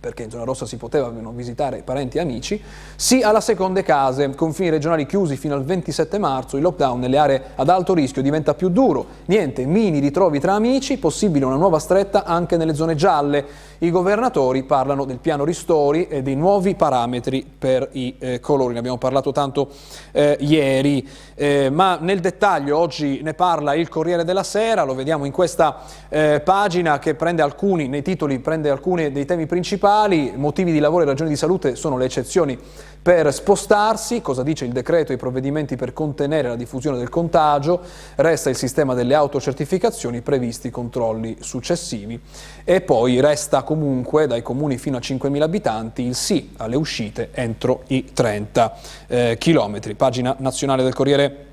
perché 0.00 0.22
in 0.22 0.30
zona 0.30 0.44
rossa 0.44 0.64
si 0.64 0.78
potevano 0.78 1.30
visitare 1.30 1.82
parenti 1.82 2.16
e 2.16 2.20
amici, 2.20 2.60
sì 2.96 3.20
alla 3.20 3.42
seconde 3.42 3.82
case, 3.82 4.34
confini 4.34 4.70
regionali 4.70 5.04
chiusi 5.04 5.36
fino 5.36 5.54
al 5.54 5.62
27 5.62 6.18
marzo, 6.18 6.56
il 6.56 6.62
lockdown 6.62 6.98
nelle 6.98 7.18
aree 7.18 7.42
ad 7.56 7.68
alto 7.68 7.92
rischio 7.92 8.22
diventa 8.22 8.54
più 8.54 8.70
duro, 8.70 9.04
niente, 9.26 9.66
mini 9.66 9.98
ritrovi 9.98 10.40
tra 10.40 10.54
amici, 10.54 10.96
possibile 10.96 11.44
una 11.44 11.56
nuova 11.56 11.78
stretta 11.78 12.24
anche 12.24 12.56
nelle 12.56 12.74
zone 12.74 12.94
gialle. 12.94 13.68
I 13.82 13.90
governatori 13.90 14.64
parlano 14.64 15.06
del 15.06 15.20
piano 15.20 15.42
ristori 15.42 16.06
e 16.06 16.20
dei 16.20 16.36
nuovi 16.36 16.74
parametri 16.74 17.50
per 17.58 17.88
i 17.92 18.14
eh, 18.18 18.38
colori, 18.38 18.74
ne 18.74 18.78
abbiamo 18.78 18.98
parlato 18.98 19.32
tanto 19.32 19.70
eh, 20.12 20.36
ieri, 20.38 21.08
eh, 21.34 21.70
ma 21.70 21.96
nel 21.98 22.20
dettaglio 22.20 22.76
oggi 22.76 23.20
ne 23.22 23.32
parla 23.32 23.72
il 23.72 23.88
Corriere 23.88 24.22
della 24.22 24.42
Sera, 24.42 24.82
lo 24.82 24.94
vediamo 24.94 25.24
in 25.24 25.32
questa 25.32 25.78
eh, 26.10 26.42
pagina 26.44 26.98
che 26.98 27.14
prende 27.14 27.40
alcuni, 27.40 27.88
nei 27.88 28.02
titoli 28.02 28.38
prende 28.40 28.68
alcuni 28.68 29.12
dei 29.12 29.24
temi 29.24 29.46
principali, 29.46 30.34
motivi 30.36 30.72
di 30.72 30.78
lavoro 30.78 31.04
e 31.04 31.06
ragioni 31.06 31.30
di 31.30 31.36
salute 31.36 31.74
sono 31.74 31.96
le 31.96 32.04
eccezioni 32.04 32.58
per 33.02 33.32
spostarsi, 33.32 34.20
cosa 34.20 34.42
dice 34.42 34.66
il 34.66 34.72
decreto 34.72 35.12
e 35.12 35.14
i 35.14 35.18
provvedimenti 35.18 35.76
per 35.76 35.94
contenere 35.94 36.48
la 36.48 36.56
diffusione 36.56 36.98
del 36.98 37.08
contagio, 37.08 37.80
resta 38.16 38.50
il 38.50 38.56
sistema 38.56 38.92
delle 38.92 39.14
autocertificazioni, 39.14 40.20
previsti 40.20 40.68
controlli 40.68 41.38
successivi. 41.40 42.20
E 42.62 42.82
poi 42.82 43.20
resta 43.20 43.62
comunque 43.70 44.26
dai 44.26 44.42
comuni 44.42 44.78
fino 44.78 44.96
a 44.96 45.00
5.000 45.00 45.42
abitanti 45.42 46.02
il 46.02 46.16
sì 46.16 46.54
alle 46.56 46.74
uscite 46.74 47.28
entro 47.30 47.84
i 47.86 48.10
30 48.12 48.76
eh, 49.06 49.36
km. 49.38 49.94
Pagina 49.94 50.34
nazionale 50.40 50.82
del 50.82 50.92
Corriere 50.92 51.46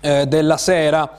eh, 0.00 0.26
della 0.26 0.56
Sera, 0.56 1.10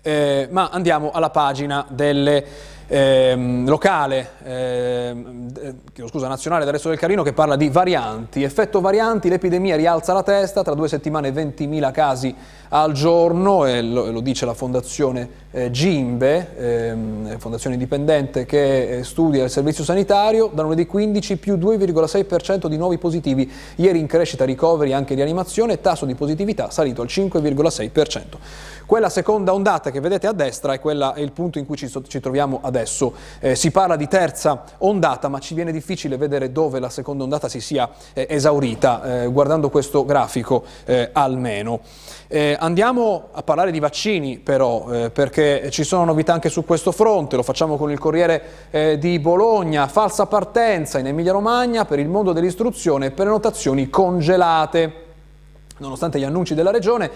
eh, 0.00 0.48
ma 0.50 0.70
andiamo 0.70 1.10
alla 1.10 1.28
pagina 1.28 1.84
delle 1.90 2.46
ehm, 2.86 3.68
locale, 3.68 4.30
ehm, 4.42 5.52
eh, 5.60 6.08
scusa, 6.08 6.28
nazionale 6.28 6.64
del 6.64 6.72
resto 6.72 6.88
del 6.88 6.98
Carino 6.98 7.22
che 7.22 7.34
parla 7.34 7.56
di 7.56 7.68
varianti. 7.68 8.42
Effetto 8.42 8.80
varianti, 8.80 9.28
l'epidemia 9.28 9.76
rialza 9.76 10.14
la 10.14 10.22
testa, 10.22 10.62
tra 10.62 10.72
due 10.72 10.88
settimane 10.88 11.28
20.000 11.30 11.92
casi 11.92 12.34
al 12.74 12.92
giorno, 12.92 13.66
e 13.66 13.82
lo, 13.82 14.10
lo 14.10 14.20
dice 14.20 14.44
la 14.44 14.54
fondazione 14.54 15.42
eh, 15.52 15.70
Gimbe, 15.70 16.56
ehm, 16.56 17.38
fondazione 17.38 17.76
indipendente 17.76 18.44
che 18.44 18.98
eh, 18.98 19.04
studia 19.04 19.44
il 19.44 19.50
servizio 19.50 19.84
sanitario, 19.84 20.50
da 20.52 20.62
lunedì 20.62 20.84
15 20.84 21.36
più 21.36 21.54
2,6% 21.54 22.66
di 22.66 22.76
nuovi 22.76 22.98
positivi, 22.98 23.48
ieri 23.76 24.00
in 24.00 24.08
crescita 24.08 24.44
ricoveri 24.44 24.92
anche 24.92 25.14
di 25.14 25.22
animazione, 25.22 25.80
tasso 25.80 26.04
di 26.04 26.16
positività 26.16 26.70
salito 26.70 27.02
al 27.02 27.08
5,6%. 27.08 28.22
Quella 28.86 29.08
seconda 29.08 29.54
ondata 29.54 29.90
che 29.90 30.00
vedete 30.00 30.26
a 30.26 30.32
destra 30.32 30.74
è, 30.74 30.80
quella, 30.80 31.14
è 31.14 31.20
il 31.20 31.32
punto 31.32 31.58
in 31.58 31.66
cui 31.66 31.76
ci, 31.76 31.90
ci 32.06 32.20
troviamo 32.20 32.58
adesso. 32.62 33.14
Eh, 33.38 33.54
si 33.54 33.70
parla 33.70 33.96
di 33.96 34.08
terza 34.08 34.64
ondata, 34.78 35.28
ma 35.28 35.38
ci 35.38 35.54
viene 35.54 35.72
difficile 35.72 36.16
vedere 36.16 36.52
dove 36.52 36.80
la 36.80 36.90
seconda 36.90 37.22
ondata 37.22 37.48
si 37.48 37.60
sia 37.60 37.88
eh, 38.12 38.26
esaurita, 38.28 39.22
eh, 39.22 39.26
guardando 39.28 39.70
questo 39.70 40.04
grafico 40.04 40.64
eh, 40.84 41.08
almeno. 41.12 41.80
Eh, 42.64 42.66
andiamo 42.66 43.28
a 43.32 43.42
parlare 43.42 43.70
di 43.70 43.78
vaccini 43.78 44.38
però, 44.38 44.90
eh, 44.90 45.10
perché 45.10 45.70
ci 45.70 45.84
sono 45.84 46.04
novità 46.04 46.32
anche 46.32 46.48
su 46.48 46.64
questo 46.64 46.92
fronte, 46.92 47.36
lo 47.36 47.42
facciamo 47.42 47.76
con 47.76 47.90
il 47.90 47.98
Corriere 47.98 48.98
di 48.98 49.18
Bologna, 49.18 49.86
falsa 49.86 50.26
partenza 50.26 50.98
in 50.98 51.06
Emilia 51.06 51.32
Romagna 51.32 51.84
per 51.84 51.98
il 51.98 52.08
mondo 52.08 52.32
dell'istruzione 52.32 53.06
e 53.06 53.10
prenotazioni 53.10 53.90
congelate. 53.90 55.02
Nonostante 55.78 56.18
gli 56.18 56.24
annunci 56.24 56.54
della 56.54 56.70
Regione, 56.70 57.10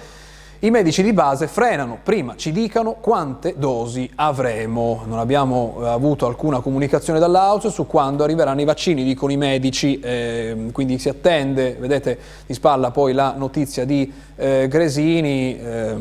i 0.60 0.70
medici 0.70 1.04
di 1.04 1.12
base 1.12 1.46
frenano, 1.46 1.98
prima 2.02 2.34
ci 2.34 2.50
dicano 2.50 2.94
quante 2.94 3.54
dosi 3.56 4.10
avremo. 4.16 5.04
Non 5.06 5.20
abbiamo 5.20 5.76
eh, 5.80 5.86
avuto 5.86 6.26
alcuna 6.26 6.58
comunicazione 6.58 7.20
dall'Aus 7.20 7.68
su 7.68 7.86
quando 7.86 8.24
arriveranno 8.24 8.60
i 8.60 8.64
vaccini, 8.64 9.04
dicono 9.04 9.30
i 9.30 9.36
medici, 9.36 10.00
eh, 10.00 10.70
quindi 10.72 10.98
si 10.98 11.08
attende, 11.08 11.76
vedete 11.78 12.18
di 12.44 12.54
spalla 12.54 12.90
poi 12.90 13.12
la 13.12 13.34
notizia 13.36 13.84
di 13.84 14.12
eh, 14.34 14.66
Gresini, 14.68 15.56
eh, 15.56 15.96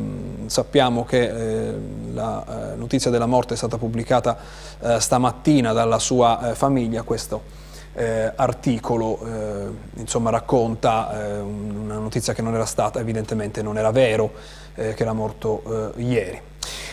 sappiamo 0.47 1.05
che 1.05 1.21
eh, 1.21 1.73
la 2.13 2.71
eh, 2.73 2.75
notizia 2.77 3.11
della 3.11 3.27
morte 3.27 3.53
è 3.53 3.57
stata 3.57 3.77
pubblicata 3.77 4.65
stamattina 4.97 5.73
dalla 5.73 5.97
sua 5.97 6.51
famiglia, 6.53 7.01
questo 7.01 7.66
eh, 7.97 8.31
articolo 8.35 9.19
eh, 9.25 9.67
insomma, 9.95 10.29
racconta 10.29 11.09
eh, 11.19 11.39
una 11.39 11.97
notizia 11.97 12.33
che 12.33 12.43
non 12.43 12.53
era 12.53 12.65
stata, 12.65 12.99
evidentemente 12.99 13.63
non 13.63 13.75
era 13.75 13.89
vero, 13.89 14.33
eh, 14.75 14.93
che 14.93 15.01
era 15.01 15.13
morto 15.13 15.93
eh, 15.95 16.01
ieri. 16.03 16.41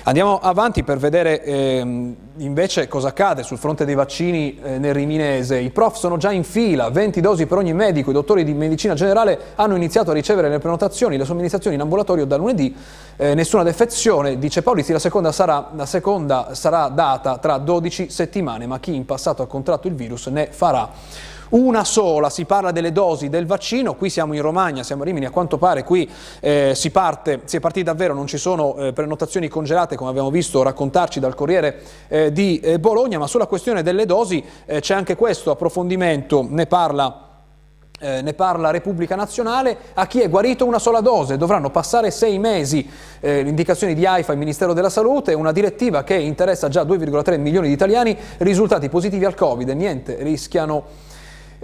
Andiamo 0.04 0.38
avanti 0.38 0.82
per 0.82 0.98
vedere 0.98 1.42
ehm, 1.42 2.14
invece 2.38 2.88
cosa 2.88 3.08
accade 3.08 3.42
sul 3.42 3.56
fronte 3.56 3.84
dei 3.84 3.94
vaccini 3.94 4.58
eh, 4.62 4.78
nel 4.78 4.92
Riminese. 4.92 5.58
I 5.58 5.70
prof 5.70 5.96
sono 5.96 6.16
già 6.16 6.30
in 6.30 6.44
fila, 6.44 6.90
20 6.90 7.20
dosi 7.20 7.46
per 7.46 7.58
ogni 7.58 7.72
medico. 7.72 8.10
I 8.10 8.12
dottori 8.12 8.44
di 8.44 8.52
medicina 8.52 8.94
generale 8.94 9.38
hanno 9.54 9.76
iniziato 9.76 10.10
a 10.10 10.14
ricevere 10.14 10.48
le 10.48 10.58
prenotazioni, 10.58 11.16
le 11.16 11.24
somministrazioni 11.24 11.76
in 11.76 11.82
ambulatorio 11.82 12.26
da 12.26 12.36
lunedì. 12.36 12.74
Eh, 13.16 13.34
nessuna 13.34 13.62
defezione, 13.62 14.38
dice 14.38 14.62
Paolizzi, 14.62 14.92
la 14.92 14.98
seconda, 14.98 15.32
sarà, 15.32 15.70
la 15.74 15.86
seconda 15.86 16.54
sarà 16.54 16.88
data 16.88 17.38
tra 17.38 17.56
12 17.58 18.10
settimane, 18.10 18.66
ma 18.66 18.78
chi 18.80 18.94
in 18.94 19.06
passato 19.06 19.42
ha 19.42 19.46
contratto 19.46 19.88
il 19.88 19.94
virus 19.94 20.26
ne 20.26 20.48
farà 20.50 20.90
una 21.50 21.84
sola, 21.84 22.30
si 22.30 22.44
parla 22.44 22.70
delle 22.70 22.92
dosi 22.92 23.28
del 23.28 23.46
vaccino, 23.46 23.94
qui 23.94 24.10
siamo 24.10 24.34
in 24.34 24.42
Romagna, 24.42 24.82
siamo 24.82 25.02
a 25.02 25.04
Rimini, 25.04 25.26
a 25.26 25.30
quanto 25.30 25.58
pare 25.58 25.84
qui 25.84 26.08
eh, 26.40 26.72
si, 26.74 26.90
parte, 26.90 27.42
si 27.44 27.56
è 27.56 27.60
partiti 27.60 27.84
davvero, 27.84 28.14
non 28.14 28.26
ci 28.26 28.38
sono 28.38 28.76
eh, 28.76 28.92
prenotazioni 28.92 29.48
congelate 29.48 29.96
come 29.96 30.10
abbiamo 30.10 30.30
visto 30.30 30.62
raccontarci 30.62 31.20
dal 31.20 31.34
Corriere 31.34 31.80
eh, 32.08 32.32
di 32.32 32.58
eh, 32.60 32.78
Bologna, 32.78 33.18
ma 33.18 33.26
sulla 33.26 33.46
questione 33.46 33.82
delle 33.82 34.06
dosi 34.06 34.44
eh, 34.64 34.80
c'è 34.80 34.94
anche 34.94 35.16
questo 35.16 35.50
approfondimento, 35.50 36.46
ne 36.48 36.66
parla 36.66 37.24
eh, 38.00 38.22
ne 38.22 38.34
parla 38.34 38.70
Repubblica 38.70 39.14
Nazionale, 39.14 39.76
a 39.94 40.06
chi 40.06 40.20
è 40.20 40.28
guarito 40.28 40.66
una 40.66 40.78
sola 40.78 41.00
dose. 41.00 41.36
Dovranno 41.36 41.70
passare 41.70 42.10
sei 42.10 42.38
mesi. 42.38 42.86
Eh, 43.20 43.42
l'indicazione 43.42 43.94
di 43.94 44.04
AIFA, 44.04 44.32
il 44.32 44.38
Ministero 44.38 44.72
della 44.72 44.90
Salute, 44.90 45.32
una 45.32 45.52
direttiva 45.52 46.02
che 46.02 46.14
interessa 46.14 46.68
già 46.68 46.82
2,3 46.82 47.38
milioni 47.38 47.68
di 47.68 47.72
italiani, 47.72 48.16
risultati 48.38 48.88
positivi 48.88 49.24
al 49.24 49.34
Covid 49.34 49.68
niente, 49.70 50.16
rischiano 50.20 51.12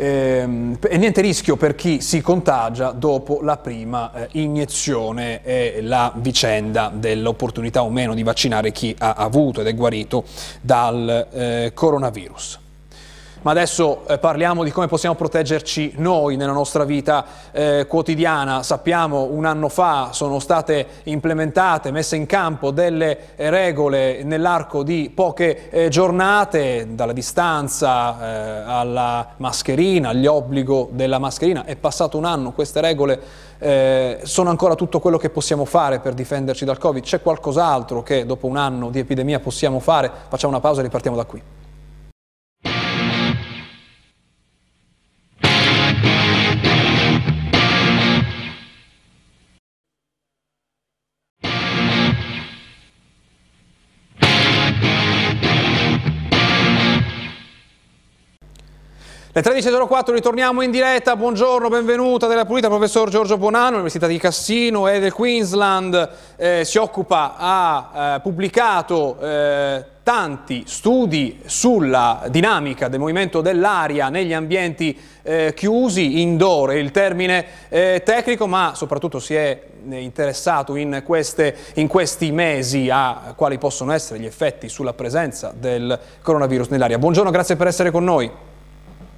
ehm, 0.00 0.78
e 0.80 0.96
niente 0.96 1.20
rischio 1.20 1.56
per 1.56 1.74
chi 1.74 2.00
si 2.00 2.20
contagia 2.22 2.92
dopo 2.92 3.40
la 3.42 3.58
prima 3.58 4.12
eh, 4.12 4.28
iniezione 4.32 5.42
e 5.44 5.80
la 5.82 6.12
vicenda 6.16 6.90
dell'opportunità 6.92 7.82
o 7.82 7.90
meno 7.90 8.14
di 8.14 8.22
vaccinare 8.22 8.72
chi 8.72 8.94
ha 8.98 9.12
avuto 9.12 9.60
ed 9.60 9.66
è 9.66 9.74
guarito 9.74 10.24
dal 10.60 11.28
eh, 11.32 11.72
coronavirus. 11.74 12.58
Ma 13.42 13.52
adesso 13.52 14.06
eh, 14.06 14.18
parliamo 14.18 14.62
di 14.64 14.70
come 14.70 14.86
possiamo 14.86 15.14
proteggerci 15.14 15.94
noi 15.96 16.36
nella 16.36 16.52
nostra 16.52 16.84
vita 16.84 17.24
eh, 17.52 17.86
quotidiana. 17.88 18.62
Sappiamo 18.62 19.28
un 19.30 19.46
anno 19.46 19.70
fa 19.70 20.10
sono 20.12 20.38
state 20.40 20.86
implementate, 21.04 21.90
messe 21.90 22.16
in 22.16 22.26
campo 22.26 22.70
delle 22.70 23.36
eh, 23.36 23.48
regole 23.48 24.22
nell'arco 24.24 24.82
di 24.82 25.10
poche 25.14 25.70
eh, 25.70 25.88
giornate, 25.88 26.88
dalla 26.90 27.14
distanza 27.14 28.18
eh, 28.20 28.62
alla 28.66 29.28
mascherina, 29.38 30.10
all'obbligo 30.10 30.90
della 30.92 31.18
mascherina. 31.18 31.64
È 31.64 31.76
passato 31.76 32.18
un 32.18 32.26
anno, 32.26 32.52
queste 32.52 32.82
regole 32.82 33.18
eh, 33.58 34.20
sono 34.24 34.50
ancora 34.50 34.74
tutto 34.74 35.00
quello 35.00 35.16
che 35.16 35.30
possiamo 35.30 35.64
fare 35.64 36.00
per 36.00 36.12
difenderci 36.12 36.66
dal 36.66 36.76
Covid. 36.76 37.02
C'è 37.02 37.22
qualcos'altro 37.22 38.02
che 38.02 38.26
dopo 38.26 38.46
un 38.46 38.58
anno 38.58 38.90
di 38.90 38.98
epidemia 38.98 39.40
possiamo 39.40 39.80
fare? 39.80 40.10
Facciamo 40.28 40.52
una 40.52 40.60
pausa 40.60 40.80
e 40.80 40.82
ripartiamo 40.82 41.16
da 41.16 41.24
qui. 41.24 41.42
Le 59.32 59.42
13.04 59.42 60.12
ritorniamo 60.12 60.60
in 60.60 60.72
diretta, 60.72 61.14
buongiorno, 61.14 61.68
benvenuta 61.68 62.26
della 62.26 62.44
Pulita, 62.44 62.66
professor 62.66 63.10
Giorgio 63.10 63.38
Bonanno, 63.38 63.74
Università 63.74 64.08
di 64.08 64.18
Cassino 64.18 64.88
e 64.88 64.98
del 64.98 65.12
Queensland, 65.12 66.10
eh, 66.34 66.64
si 66.64 66.78
occupa, 66.78 67.36
ha 67.36 68.16
eh, 68.16 68.20
pubblicato 68.22 69.16
eh, 69.20 69.84
tanti 70.02 70.64
studi 70.66 71.42
sulla 71.44 72.24
dinamica 72.28 72.88
del 72.88 72.98
movimento 72.98 73.40
dell'aria 73.40 74.08
negli 74.08 74.32
ambienti 74.32 74.98
eh, 75.22 75.54
chiusi, 75.54 76.22
indoor 76.22 76.70
è 76.70 76.74
il 76.74 76.90
termine 76.90 77.46
eh, 77.68 78.02
tecnico, 78.04 78.48
ma 78.48 78.72
soprattutto 78.74 79.20
si 79.20 79.36
è 79.36 79.62
interessato 79.90 80.74
in, 80.74 81.02
queste, 81.04 81.54
in, 81.74 81.86
questi 81.86 82.32
mesi 82.32 82.88
a 82.90 83.32
quali 83.36 83.58
possono 83.58 83.92
essere 83.92 84.18
gli 84.18 84.26
effetti 84.26 84.68
sulla 84.68 84.92
presenza 84.92 85.54
del 85.56 85.96
coronavirus 86.20 86.66
nell'aria. 86.70 86.98
Buongiorno, 86.98 87.30
grazie 87.30 87.54
per 87.54 87.68
essere 87.68 87.92
con 87.92 88.02
noi. 88.02 88.48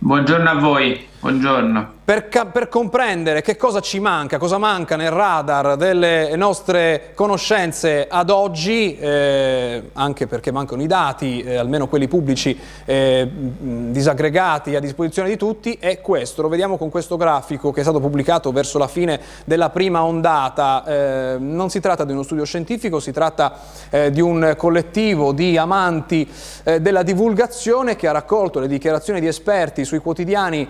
Buongiorno 0.04 0.50
a 0.50 0.54
voi, 0.54 1.06
buongiorno. 1.22 2.00
Per, 2.04 2.28
per, 2.50 2.68
comprendere 2.68 3.42
che 3.42 3.56
cosa 3.56 3.78
ci 3.78 4.00
manca, 4.00 4.36
cosa 4.36 4.58
manca 4.58 4.96
nel 4.96 5.12
radar 5.12 5.76
delle 5.76 6.34
nostre 6.34 7.12
conoscenze 7.14 8.08
ad 8.10 8.28
oggi, 8.28 8.98
eh, 8.98 9.90
anche 9.92 10.26
perché 10.26 10.50
mancano 10.50 10.82
i 10.82 10.88
dati, 10.88 11.42
eh, 11.42 11.54
almeno 11.54 11.86
quelli 11.86 12.08
pubblici 12.08 12.58
eh, 12.84 13.30
disaggregati 13.30 14.74
a 14.74 14.80
disposizione 14.80 15.28
di 15.28 15.36
tutti, 15.36 15.76
è 15.78 16.00
questo. 16.00 16.42
Lo 16.42 16.48
vediamo 16.48 16.76
con 16.76 16.90
questo 16.90 17.16
grafico 17.16 17.70
che 17.70 17.80
è 17.80 17.82
stato 17.84 18.00
pubblicato 18.00 18.50
verso 18.50 18.78
la 18.78 18.88
fine 18.88 19.20
della 19.44 19.70
prima 19.70 20.02
ondata. 20.02 20.84
Eh, 20.84 21.36
non 21.38 21.70
si 21.70 21.78
tratta 21.78 22.04
di 22.04 22.10
uno 22.10 22.24
studio 22.24 22.44
scientifico, 22.44 22.98
si 22.98 23.12
tratta 23.12 23.60
eh, 23.90 24.10
di 24.10 24.20
un 24.20 24.54
collettivo 24.56 25.30
di 25.32 25.56
amanti 25.56 26.28
eh, 26.64 26.80
della 26.80 27.04
divulgazione 27.04 27.94
che 27.94 28.08
ha 28.08 28.12
raccolto 28.12 28.58
le 28.58 28.66
dichiarazioni 28.66 29.20
di 29.20 29.28
esperti 29.28 29.84
sui 29.84 30.00
quotidiani 30.00 30.68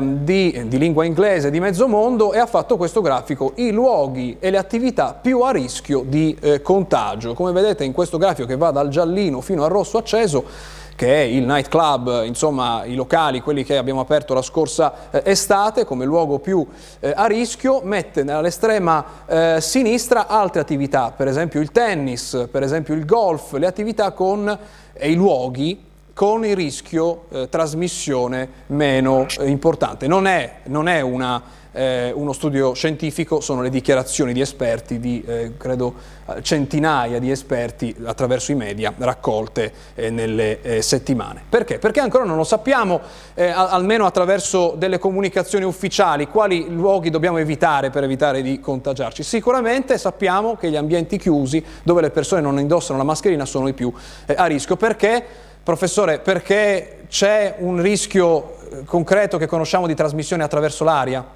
di 0.00 0.34
di, 0.68 0.78
lingua 0.78 1.04
inglese 1.04 1.50
di 1.50 1.60
mezzo 1.60 1.88
mondo 1.88 2.32
e 2.32 2.38
ha 2.38 2.46
fatto 2.46 2.76
questo 2.76 3.00
grafico, 3.00 3.52
i 3.56 3.70
luoghi 3.70 4.36
e 4.38 4.50
le 4.50 4.58
attività 4.58 5.18
più 5.20 5.40
a 5.40 5.50
rischio 5.50 6.04
di 6.06 6.36
eh, 6.40 6.62
contagio. 6.62 7.34
Come 7.34 7.52
vedete 7.52 7.84
in 7.84 7.92
questo 7.92 8.18
grafico 8.18 8.46
che 8.46 8.56
va 8.56 8.70
dal 8.70 8.88
giallino 8.88 9.40
fino 9.40 9.64
al 9.64 9.70
rosso 9.70 9.98
acceso, 9.98 10.44
che 10.96 11.12
è 11.12 11.20
il 11.20 11.44
nightclub, 11.44 12.22
insomma 12.24 12.84
i 12.84 12.94
locali, 12.94 13.40
quelli 13.40 13.64
che 13.64 13.76
abbiamo 13.76 14.00
aperto 14.00 14.32
la 14.32 14.42
scorsa 14.42 15.10
eh, 15.10 15.22
estate 15.24 15.84
come 15.84 16.04
luogo 16.04 16.38
più 16.38 16.64
eh, 17.00 17.12
a 17.14 17.26
rischio, 17.26 17.80
mette 17.82 18.20
all'estrema 18.20 19.04
eh, 19.26 19.56
sinistra 19.60 20.26
altre 20.28 20.60
attività, 20.60 21.12
per 21.16 21.26
esempio 21.26 21.60
il 21.60 21.72
tennis, 21.72 22.46
per 22.50 22.62
esempio 22.62 22.94
il 22.94 23.04
golf, 23.04 23.52
le 23.54 23.66
attività 23.66 24.12
con 24.12 24.58
e 24.92 25.10
i 25.10 25.14
luoghi 25.14 25.92
con 26.14 26.46
il 26.46 26.54
rischio 26.54 27.24
eh, 27.30 27.48
trasmissione 27.48 28.48
meno 28.68 29.26
eh, 29.38 29.48
importante. 29.48 30.06
Non 30.06 30.28
è, 30.28 30.58
non 30.66 30.86
è 30.86 31.00
una, 31.00 31.42
eh, 31.72 32.12
uno 32.14 32.32
studio 32.32 32.72
scientifico, 32.72 33.40
sono 33.40 33.62
le 33.62 33.68
dichiarazioni 33.68 34.32
di 34.32 34.40
esperti, 34.40 35.00
di 35.00 35.22
eh, 35.26 35.56
credo 35.56 36.12
centinaia 36.40 37.18
di 37.18 37.30
esperti 37.30 37.94
attraverso 38.04 38.52
i 38.52 38.54
media 38.54 38.94
raccolte 38.96 39.72
eh, 39.94 40.08
nelle 40.08 40.62
eh, 40.62 40.82
settimane. 40.82 41.42
Perché? 41.46 41.78
Perché 41.80 41.98
ancora 42.00 42.24
non 42.24 42.36
lo 42.36 42.44
sappiamo, 42.44 43.00
almeno 43.34 44.06
attraverso 44.06 44.74
delle 44.78 44.98
comunicazioni 44.98 45.64
ufficiali, 45.64 46.28
quali 46.28 46.68
luoghi 46.68 47.10
dobbiamo 47.10 47.38
evitare 47.38 47.90
per 47.90 48.04
evitare 48.04 48.40
di 48.40 48.60
contagiarci. 48.60 49.24
Sicuramente 49.24 49.98
sappiamo 49.98 50.54
che 50.54 50.70
gli 50.70 50.76
ambienti 50.76 51.18
chiusi, 51.18 51.62
dove 51.82 52.00
le 52.00 52.10
persone 52.10 52.40
non 52.40 52.60
indossano 52.60 52.96
la 52.98 53.04
mascherina, 53.04 53.44
sono 53.44 53.66
i 53.66 53.72
più 53.72 53.92
a 54.34 54.46
rischio. 54.46 54.76
Perché? 54.76 55.43
Professore, 55.64 56.18
perché 56.18 57.06
c'è 57.08 57.54
un 57.60 57.80
rischio 57.80 58.58
eh, 58.70 58.84
concreto 58.84 59.38
che 59.38 59.46
conosciamo 59.46 59.86
di 59.86 59.94
trasmissione 59.94 60.42
attraverso 60.42 60.84
l'aria? 60.84 61.26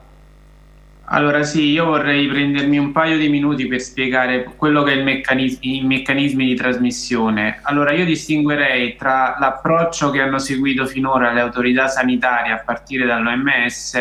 Allora 1.11 1.43
sì, 1.45 1.71
io 1.71 1.87
vorrei 1.87 2.27
prendermi 2.27 2.77
un 2.77 2.93
paio 2.93 3.17
di 3.17 3.31
minuti 3.31 3.67
per 3.67 3.81
spiegare 3.81 4.53
quello 4.55 4.83
che 4.83 4.93
è 4.93 4.97
il 4.97 5.05
meccanismo, 5.05 5.61
i 5.63 5.81
meccanismi 5.83 6.45
di 6.45 6.55
trasmissione. 6.55 7.61
Allora 7.63 7.93
io 7.93 8.05
distinguerei 8.05 8.97
tra 8.97 9.37
l'approccio 9.41 10.11
che 10.11 10.21
hanno 10.21 10.39
seguito 10.39 10.85
finora 10.85 11.33
le 11.33 11.41
autorità 11.41 11.89
sanitarie 11.89 12.53
a 12.53 12.59
partire 12.59 13.07
dall'OMS 13.07 13.95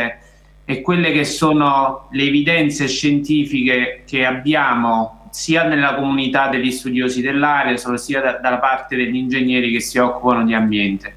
e 0.66 0.82
quelle 0.82 1.14
che 1.14 1.24
sono 1.24 2.10
le 2.12 2.24
evidenze 2.24 2.90
scientifiche 2.90 4.04
che 4.06 4.26
abbiamo 4.26 5.17
sia 5.38 5.66
nella 5.66 5.94
comunità 5.94 6.48
degli 6.48 6.72
studiosi 6.72 7.22
dell'area, 7.22 7.78
sia 7.78 8.22
da, 8.22 8.32
dalla 8.42 8.58
parte 8.58 8.96
degli 8.96 9.16
ingegneri 9.16 9.72
che 9.72 9.80
si 9.80 10.00
occupano 10.00 10.44
di 10.44 10.56
ambiente. 10.56 11.14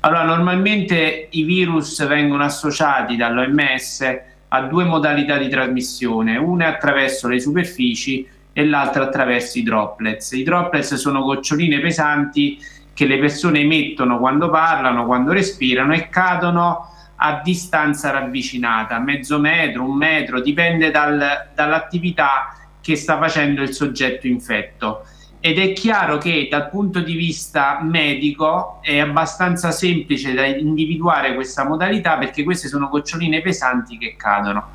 Allora, 0.00 0.24
normalmente 0.24 1.28
i 1.30 1.44
virus 1.44 2.04
vengono 2.04 2.42
associati 2.42 3.14
dall'OMS 3.14 4.18
a 4.48 4.62
due 4.62 4.82
modalità 4.82 5.38
di 5.38 5.48
trasmissione, 5.48 6.36
una 6.36 6.66
attraverso 6.66 7.28
le 7.28 7.38
superfici 7.38 8.26
e 8.52 8.66
l'altra 8.66 9.04
attraverso 9.04 9.60
i 9.60 9.62
droplets. 9.62 10.32
I 10.32 10.42
droplets 10.42 10.96
sono 10.96 11.22
goccioline 11.22 11.78
pesanti 11.78 12.58
che 12.92 13.06
le 13.06 13.18
persone 13.20 13.60
emettono 13.60 14.18
quando 14.18 14.50
parlano, 14.50 15.06
quando 15.06 15.30
respirano 15.30 15.94
e 15.94 16.08
cadono 16.08 16.88
a 17.14 17.40
distanza 17.44 18.10
ravvicinata, 18.10 18.98
mezzo 18.98 19.38
metro, 19.38 19.84
un 19.84 19.96
metro, 19.96 20.40
dipende 20.40 20.90
dal, 20.90 21.50
dall'attività 21.54 22.56
che 22.80 22.96
sta 22.96 23.18
facendo 23.18 23.62
il 23.62 23.72
soggetto 23.72 24.26
infetto. 24.26 25.04
Ed 25.42 25.58
è 25.58 25.72
chiaro 25.72 26.18
che 26.18 26.48
dal 26.50 26.68
punto 26.68 27.00
di 27.00 27.14
vista 27.14 27.80
medico 27.82 28.78
è 28.82 28.98
abbastanza 28.98 29.70
semplice 29.70 30.34
da 30.34 30.44
individuare 30.44 31.34
questa 31.34 31.66
modalità 31.66 32.18
perché 32.18 32.44
queste 32.44 32.68
sono 32.68 32.88
goccioline 32.88 33.40
pesanti 33.40 33.96
che 33.96 34.16
cadono. 34.16 34.68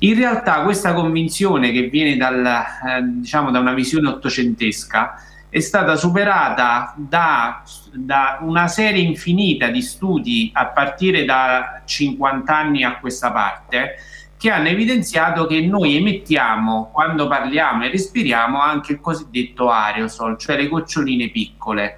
In 0.00 0.14
realtà 0.14 0.62
questa 0.62 0.92
convinzione 0.92 1.72
che 1.72 1.88
viene 1.88 2.16
dal, 2.16 2.44
eh, 2.44 3.02
diciamo, 3.02 3.50
da 3.50 3.58
una 3.58 3.72
visione 3.72 4.08
ottocentesca 4.08 5.14
è 5.48 5.60
stata 5.60 5.96
superata 5.96 6.94
da, 6.96 7.62
da, 7.92 8.38
una 8.42 8.68
serie 8.68 9.00
infinita 9.02 9.68
di 9.68 9.82
studi 9.82 10.50
a 10.52 10.66
partire 10.66 11.24
da 11.24 11.82
50 11.84 12.56
anni 12.56 12.82
a 12.82 12.98
questa 12.98 13.30
parte 13.30 13.96
che 14.44 14.50
hanno 14.50 14.68
evidenziato 14.68 15.46
che 15.46 15.62
noi 15.62 15.96
emettiamo 15.96 16.90
quando 16.92 17.26
parliamo 17.28 17.84
e 17.84 17.88
respiriamo 17.88 18.60
anche 18.60 18.92
il 18.92 19.00
cosiddetto 19.00 19.70
aerosol, 19.70 20.36
cioè 20.36 20.58
le 20.58 20.68
goccioline 20.68 21.30
piccole. 21.30 21.96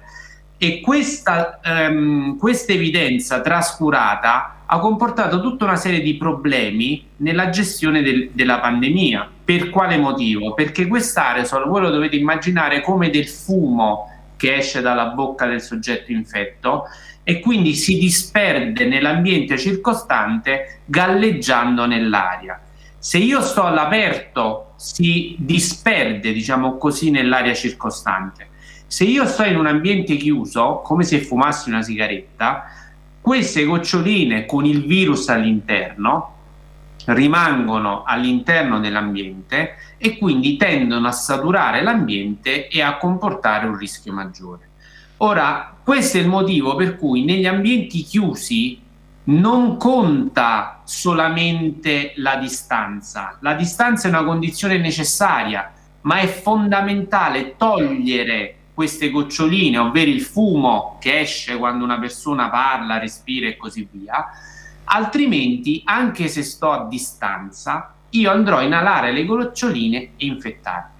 E 0.57 0.79
questa, 0.79 1.59
ehm, 1.61 2.37
evidenza 2.67 3.41
trascurata 3.41 4.61
ha 4.65 4.79
comportato 4.79 5.41
tutta 5.41 5.65
una 5.65 5.75
serie 5.75 5.99
di 5.99 6.15
problemi 6.15 7.05
nella 7.17 7.49
gestione 7.49 8.01
del, 8.01 8.29
della 8.31 8.61
pandemia. 8.61 9.29
Per 9.43 9.69
quale 9.69 9.97
motivo? 9.97 10.53
Perché 10.53 10.87
quest'aerosol 10.87 11.67
voi 11.67 11.81
lo 11.81 11.89
dovete 11.89 12.15
immaginare 12.15 12.79
come 12.79 13.09
del 13.09 13.27
fumo 13.27 14.09
che 14.37 14.55
esce 14.55 14.79
dalla 14.79 15.07
bocca 15.07 15.47
del 15.47 15.61
soggetto 15.61 16.13
infetto 16.13 16.85
e 17.29 17.41
quindi 17.41 17.75
si 17.75 17.97
disperde 17.97 18.85
nell'ambiente 18.85 19.57
circostante 19.57 20.79
galleggiando 20.85 21.85
nell'aria. 21.85 22.57
Se 22.97 23.17
io 23.17 23.41
sto 23.41 23.63
all'aperto 23.65 24.71
si 24.77 25.35
disperde, 25.37 26.31
diciamo 26.31 26.77
così, 26.77 27.11
nell'aria 27.11 27.53
circostante. 27.53 28.47
Se 28.87 29.03
io 29.03 29.25
sto 29.25 29.43
in 29.43 29.57
un 29.57 29.67
ambiente 29.67 30.15
chiuso, 30.15 30.79
come 30.81 31.03
se 31.03 31.19
fumassi 31.19 31.67
una 31.67 31.81
sigaretta, 31.81 32.63
queste 33.19 33.65
goccioline 33.65 34.45
con 34.45 34.63
il 34.63 34.85
virus 34.85 35.27
all'interno 35.27 36.35
rimangono 37.07 38.03
all'interno 38.05 38.79
dell'ambiente 38.79 39.75
e 39.97 40.17
quindi 40.17 40.55
tendono 40.55 41.05
a 41.09 41.11
saturare 41.11 41.83
l'ambiente 41.83 42.69
e 42.69 42.81
a 42.81 42.95
comportare 42.95 43.67
un 43.67 43.75
rischio 43.75 44.13
maggiore. 44.13 44.69
Ora, 45.17 45.75
questo 45.83 46.17
è 46.17 46.21
il 46.21 46.27
motivo 46.27 46.75
per 46.75 46.97
cui 46.97 47.23
negli 47.23 47.47
ambienti 47.47 48.03
chiusi 48.03 48.79
non 49.25 49.77
conta 49.77 50.81
solamente 50.83 52.13
la 52.17 52.35
distanza. 52.35 53.37
La 53.41 53.53
distanza 53.53 54.07
è 54.07 54.11
una 54.11 54.23
condizione 54.23 54.77
necessaria, 54.77 55.73
ma 56.01 56.19
è 56.19 56.27
fondamentale 56.27 57.55
togliere 57.57 58.55
queste 58.75 59.09
goccioline, 59.09 59.79
ovvero 59.79 60.11
il 60.11 60.21
fumo 60.21 60.97
che 61.01 61.21
esce 61.21 61.57
quando 61.57 61.83
una 61.83 61.97
persona 61.97 62.49
parla, 62.49 62.99
respira 62.99 63.47
e 63.47 63.57
così 63.57 63.87
via, 63.91 64.27
altrimenti, 64.83 65.81
anche 65.83 66.27
se 66.27 66.43
sto 66.43 66.71
a 66.71 66.85
distanza, 66.87 67.95
io 68.11 68.29
andrò 68.29 68.57
a 68.57 68.61
inalare 68.61 69.11
le 69.11 69.25
goccioline 69.25 70.11
e 70.15 70.25
infettarmi. 70.27 70.96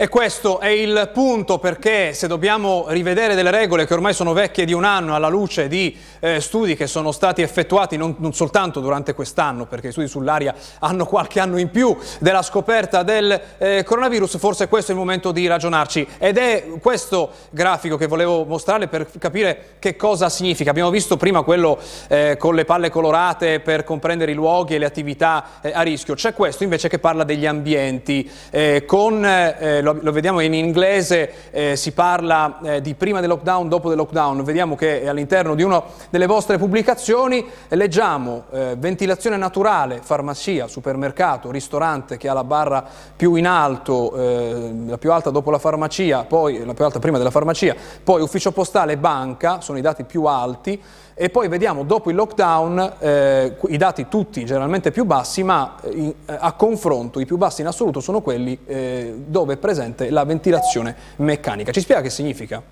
E 0.01 0.07
questo 0.07 0.61
è 0.61 0.69
il 0.69 1.11
punto 1.13 1.59
perché 1.59 2.15
se 2.15 2.29
dobbiamo 2.29 2.85
rivedere 2.87 3.35
delle 3.35 3.51
regole 3.51 3.85
che 3.85 3.95
ormai 3.95 4.15
sono 4.15 4.33
vecchie 4.33 4.65
di 4.65 4.73
un 4.73 4.85
anno 4.85 5.17
alla 5.17 5.27
luce 5.27 5.67
di 5.67 5.97
eh, 6.21 6.41
studi 6.41 6.77
che 6.77 6.87
sono 6.87 7.11
stati 7.11 7.43
effettuati 7.43 7.97
non, 7.97 8.15
non 8.19 8.33
soltanto 8.33 8.79
durante 8.79 9.13
quest'anno, 9.13 9.67
perché 9.67 9.89
i 9.89 9.91
studi 9.91 10.07
sull'aria 10.07 10.55
hanno 10.79 11.05
qualche 11.05 11.41
anno 11.41 11.59
in 11.59 11.71
più 11.71 11.97
della 12.21 12.43
scoperta 12.43 13.03
del 13.03 13.41
eh, 13.59 13.83
coronavirus, 13.83 14.39
forse 14.39 14.69
questo 14.69 14.93
è 14.93 14.95
il 14.95 15.01
momento 15.01 15.33
di 15.33 15.49
ragionarci. 15.49 16.07
Ed 16.19 16.39
è 16.39 16.69
questo 16.81 17.31
grafico 17.51 17.97
che 17.97 18.07
volevo 18.07 18.45
mostrare 18.45 18.87
per 18.87 19.09
capire 19.19 19.79
che 19.81 19.97
cosa 19.97 20.29
significa. 20.29 20.71
Abbiamo 20.71 20.91
visto 20.91 21.17
prima 21.17 21.43
quello 21.43 21.77
eh, 22.07 22.37
con 22.39 22.55
le 22.55 22.65
palle 22.65 22.91
colorate 22.91 23.59
per 23.59 23.83
comprendere 23.83 24.31
i 24.31 24.37
luoghi 24.37 24.77
e 24.77 24.79
le 24.79 24.87
attività 24.87 25.45
eh, 25.61 25.73
a 25.75 25.83
rischio. 25.83 26.15
C'è 26.15 26.35
questo 26.35 26.63
invece 26.63 26.89
che 26.89 27.01
parla 27.01 27.25
degli 27.25 27.47
ambienti, 27.47 28.31
eh, 28.51 28.85
con 28.87 29.25
eh, 29.25 29.87
lo, 29.93 29.99
lo, 30.03 30.13
vediamo 30.13 30.41
in 30.41 30.55
inglese, 30.55 31.51
eh, 31.51 31.77
si 31.77 31.93
parla 31.93 32.59
eh, 32.63 32.81
di 32.81 32.95
prima 32.95 33.21
del 33.21 33.29
lockdown, 33.31 33.69
dopo 33.69 33.89
del 33.89 33.97
lockdown, 33.97 34.43
vediamo 34.45 34.75
che 34.75 35.09
all'interno 35.09 35.55
di 35.55 35.63
una 35.63 35.83
delle 36.11 36.27
vostre 36.27 36.59
pubblicazioni. 36.59 37.47
Leggiamo 37.69 38.45
eh, 38.51 38.75
ventilazione 38.79 39.37
naturale, 39.37 40.01
farmacia, 40.03 40.67
supermercato, 40.67 41.51
ristorante 41.51 42.17
che 42.17 42.29
ha 42.29 42.35
la 42.35 42.45
barra 42.45 42.85
più 43.17 43.35
in 43.35 43.47
alto, 43.47 44.15
eh, 44.17 44.75
la 44.87 44.99
più 44.99 45.13
alta 45.13 45.31
dopo 45.31 45.51
la 45.51 45.59
farmacia, 45.59 46.25
poi 46.25 46.65
la 46.65 46.75
più 46.75 46.85
alta 46.85 46.99
prima 46.99 47.19
della 47.19 47.31
farmacia, 47.31 47.75
poi 48.03 48.21
ufficio 48.21 48.53
postale 48.53 48.97
banca, 48.97 49.61
sono 49.61 49.79
i 49.79 49.83
dati 49.83 50.05
più 50.05 50.25
alti, 50.25 50.81
e 51.21 51.31
poi 51.31 51.49
vediamo 51.49 51.83
dopo 51.83 52.11
il 52.11 52.17
lockdown 52.17 52.93
eh, 53.01 53.57
i 53.71 53.77
dati 53.77 54.07
tutti 54.09 54.45
generalmente 54.45 54.93
più 54.93 55.05
bassi, 55.05 55.43
ma 55.43 55.75
eh, 55.83 55.91
in, 55.91 56.15
eh, 56.25 56.37
a 56.39 56.53
confronto 56.53 57.19
i 57.19 57.27
più 57.27 57.37
bassi 57.37 57.61
in 57.61 57.67
assoluto 57.67 57.99
sono 57.99 58.21
quelli 58.21 58.57
eh, 58.65 59.15
dove 59.27 59.55
è 59.55 59.57
presente 59.57 60.11
la 60.11 60.25
ventilazione 60.25 60.95
meccanica. 61.17 61.73
Ci 61.73 61.81
spiega 61.81 62.03
che 62.03 62.11
significa? 62.11 62.63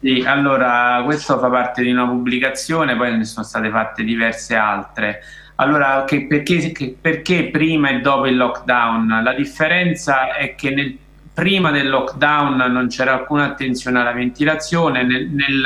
Sì, 0.00 0.24
allora 0.26 1.00
questo 1.04 1.38
fa 1.38 1.48
parte 1.48 1.82
di 1.82 1.92
una 1.92 2.08
pubblicazione, 2.08 2.96
poi 2.96 3.16
ne 3.16 3.24
sono 3.24 3.46
state 3.46 3.70
fatte 3.70 4.02
diverse 4.02 4.56
altre. 4.56 5.20
Allora, 5.56 6.02
che 6.04 6.26
perché, 6.26 6.72
che 6.72 6.96
perché, 7.00 7.50
prima 7.50 7.90
e 7.90 8.00
dopo 8.00 8.26
il 8.26 8.36
lockdown? 8.36 9.20
La 9.22 9.32
differenza 9.32 10.34
è 10.34 10.56
che 10.56 10.70
nel, 10.70 10.98
prima 11.32 11.70
del 11.70 11.88
lockdown 11.88 12.56
non 12.56 12.88
c'era 12.88 13.12
alcuna 13.12 13.44
attenzione 13.44 14.00
alla 14.00 14.10
ventilazione, 14.10 15.04
nel, 15.04 15.28
nel, 15.28 15.62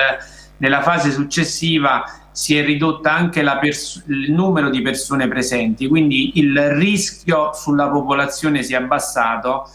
nella 0.59 0.83
fase 0.83 1.11
successiva 1.11 2.05
si 2.37 2.55
è 2.55 2.63
ridotta 2.63 3.15
anche 3.15 3.41
il 3.41 4.31
numero 4.31 4.69
di 4.69 4.83
persone 4.83 5.27
presenti, 5.27 5.89
quindi 5.89 6.33
il 6.39 6.69
rischio 6.75 7.55
sulla 7.55 7.89
popolazione 7.89 8.63
si 8.63 8.75
è 8.75 8.77
abbassato, 8.77 9.67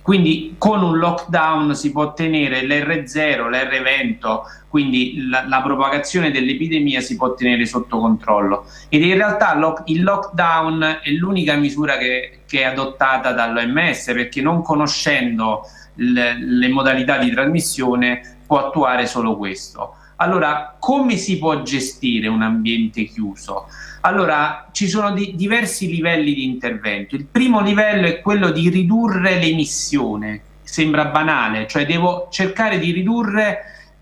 quindi 0.00 0.54
con 0.56 0.82
un 0.82 0.96
lockdown 0.96 1.74
si 1.74 1.92
può 1.92 2.04
ottenere 2.04 2.62
l'R0, 2.62 3.50
l'R20, 3.50 4.40
quindi 4.70 5.28
la, 5.28 5.44
la 5.46 5.60
propagazione 5.60 6.30
dell'epidemia 6.30 7.02
si 7.02 7.16
può 7.16 7.34
tenere 7.34 7.66
sotto 7.66 7.98
controllo. 7.98 8.64
Ed 8.88 9.02
in 9.02 9.12
realtà 9.12 9.54
lo, 9.54 9.82
il 9.84 10.02
lockdown 10.02 11.00
è 11.02 11.10
l'unica 11.10 11.54
misura 11.56 11.98
che, 11.98 12.44
che 12.46 12.60
è 12.60 12.64
adottata 12.64 13.32
dall'OMS 13.32 14.04
perché 14.14 14.40
non 14.40 14.62
conoscendo 14.62 15.64
le, 15.96 16.38
le 16.38 16.68
modalità 16.68 17.18
di 17.18 17.30
trasmissione 17.30 18.38
può 18.46 18.68
attuare 18.68 19.06
solo 19.06 19.36
questo. 19.36 19.96
Allora, 20.16 20.76
come 20.78 21.16
si 21.16 21.38
può 21.38 21.62
gestire 21.62 22.26
un 22.26 22.40
ambiente 22.40 23.04
chiuso? 23.04 23.66
Allora, 24.00 24.68
ci 24.72 24.88
sono 24.88 25.12
di 25.12 25.34
diversi 25.34 25.88
livelli 25.88 26.32
di 26.32 26.44
intervento. 26.44 27.16
Il 27.16 27.26
primo 27.26 27.60
livello 27.60 28.06
è 28.06 28.20
quello 28.20 28.50
di 28.50 28.70
ridurre 28.70 29.38
l'emissione. 29.38 30.40
Sembra 30.62 31.06
banale, 31.06 31.66
cioè 31.66 31.84
devo 31.84 32.28
cercare 32.30 32.78
di 32.78 32.92
ridurre 32.92 33.58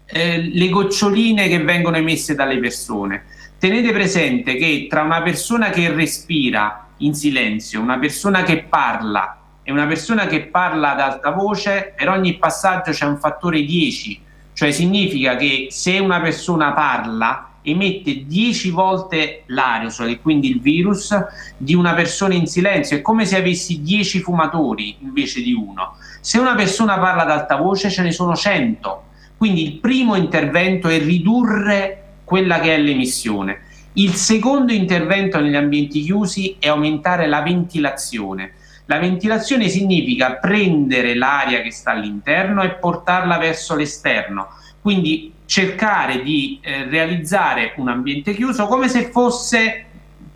eh, 0.06 0.50
le 0.52 0.68
goccioline 0.68 1.48
che 1.48 1.58
vengono 1.58 1.96
emesse 1.96 2.36
dalle 2.36 2.58
persone. 2.58 3.24
Tenete 3.58 3.90
presente 3.92 4.56
che 4.56 4.86
tra 4.88 5.02
una 5.02 5.20
persona 5.20 5.70
che 5.70 5.92
respira 5.92 6.90
in 6.98 7.14
silenzio, 7.14 7.80
una 7.80 7.98
persona 7.98 8.42
che 8.44 8.62
parla 8.62 9.38
e 9.64 9.72
una 9.72 9.86
persona 9.86 10.26
che 10.26 10.42
parla 10.42 10.92
ad 10.92 11.00
alta 11.00 11.30
voce, 11.30 11.92
per 11.96 12.08
ogni 12.08 12.36
passaggio 12.36 12.92
c'è 12.92 13.04
un 13.04 13.18
fattore 13.18 13.64
10 13.64 14.23
cioè 14.54 14.70
significa 14.70 15.36
che 15.36 15.66
se 15.70 15.98
una 15.98 16.20
persona 16.20 16.72
parla 16.72 17.50
emette 17.62 18.24
10 18.26 18.70
volte 18.70 19.42
l'aerosol 19.46 20.10
e 20.10 20.20
quindi 20.20 20.50
il 20.50 20.60
virus 20.60 21.16
di 21.56 21.74
una 21.74 21.94
persona 21.94 22.34
in 22.34 22.46
silenzio, 22.46 22.96
è 22.96 23.02
come 23.02 23.24
se 23.24 23.36
avessi 23.36 23.82
10 23.82 24.20
fumatori 24.20 24.96
invece 25.00 25.42
di 25.42 25.52
uno. 25.52 25.96
Se 26.20 26.38
una 26.38 26.54
persona 26.54 26.98
parla 26.98 27.22
ad 27.22 27.30
alta 27.30 27.56
voce 27.56 27.90
ce 27.90 28.02
ne 28.02 28.12
sono 28.12 28.36
100, 28.36 29.02
quindi 29.36 29.64
il 29.64 29.74
primo 29.78 30.14
intervento 30.14 30.88
è 30.88 30.98
ridurre 30.98 32.02
quella 32.24 32.60
che 32.60 32.74
è 32.74 32.78
l'emissione. 32.78 33.62
Il 33.94 34.14
secondo 34.14 34.72
intervento 34.72 35.40
negli 35.40 35.56
ambienti 35.56 36.02
chiusi 36.02 36.56
è 36.58 36.68
aumentare 36.68 37.26
la 37.26 37.42
ventilazione 37.42 38.52
la 38.86 38.98
ventilazione 38.98 39.68
significa 39.68 40.34
prendere 40.34 41.14
l'aria 41.14 41.62
che 41.62 41.70
sta 41.70 41.92
all'interno 41.92 42.62
e 42.62 42.74
portarla 42.74 43.38
verso 43.38 43.74
l'esterno, 43.74 44.48
quindi 44.80 45.32
cercare 45.46 46.22
di 46.22 46.58
eh, 46.62 46.84
realizzare 46.84 47.72
un 47.76 47.88
ambiente 47.88 48.34
chiuso 48.34 48.66
come 48.66 48.88
se 48.88 49.10
fosse 49.10 49.84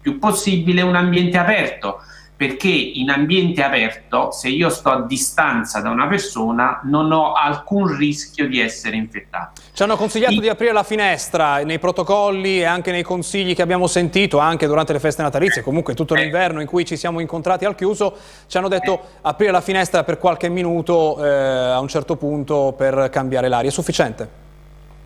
più 0.01 0.19
possibile 0.19 0.83
un 0.83 0.97
ambiente 0.97 1.37
aperto 1.39 2.01
perché 2.39 2.69
in 2.69 3.11
ambiente 3.11 3.65
aperto, 3.65 4.31
se 4.31 4.47
io 4.47 4.69
sto 4.69 4.91
a 4.91 5.03
distanza 5.03 5.81
da 5.81 5.91
una 5.91 6.07
persona, 6.07 6.81
non 6.85 7.11
ho 7.11 7.33
alcun 7.33 7.97
rischio 7.97 8.47
di 8.47 8.61
essere 8.61 8.95
infettato. 8.95 9.61
Ci 9.73 9.83
hanno 9.83 9.97
consigliato 9.97 10.35
I... 10.35 10.41
di 10.41 10.49
aprire 10.49 10.73
la 10.73 10.85
finestra 10.85 11.65
nei 11.65 11.81
protocolli 11.81 12.61
e 12.61 12.65
anche 12.65 12.93
nei 12.93 13.03
consigli 13.03 13.57
che 13.57 13.63
abbiamo 13.63 13.89
sentito, 13.89 14.39
anche 14.39 14.69
durante 14.69 14.93
le 14.93 15.01
feste 15.01 15.21
natalizie, 15.21 15.63
comunque 15.63 15.95
tutto 15.95 16.15
eh. 16.15 16.21
l'inverno 16.21 16.61
in 16.61 16.69
cui 16.69 16.85
ci 16.85 16.97
siamo 16.97 17.19
incontrati 17.19 17.65
al 17.65 17.75
chiuso, 17.75 18.17
ci 18.47 18.57
hanno 18.57 18.69
detto 18.69 19.01
aprire 19.23 19.51
la 19.51 19.61
finestra 19.61 20.05
per 20.05 20.19
qualche 20.19 20.49
minuto 20.49 21.21
eh, 21.21 21.29
a 21.29 21.81
un 21.81 21.89
certo 21.89 22.15
punto 22.15 22.73
per 22.77 23.09
cambiare 23.11 23.49
l'aria. 23.49 23.69
È 23.69 23.73
sufficiente? 23.73 24.47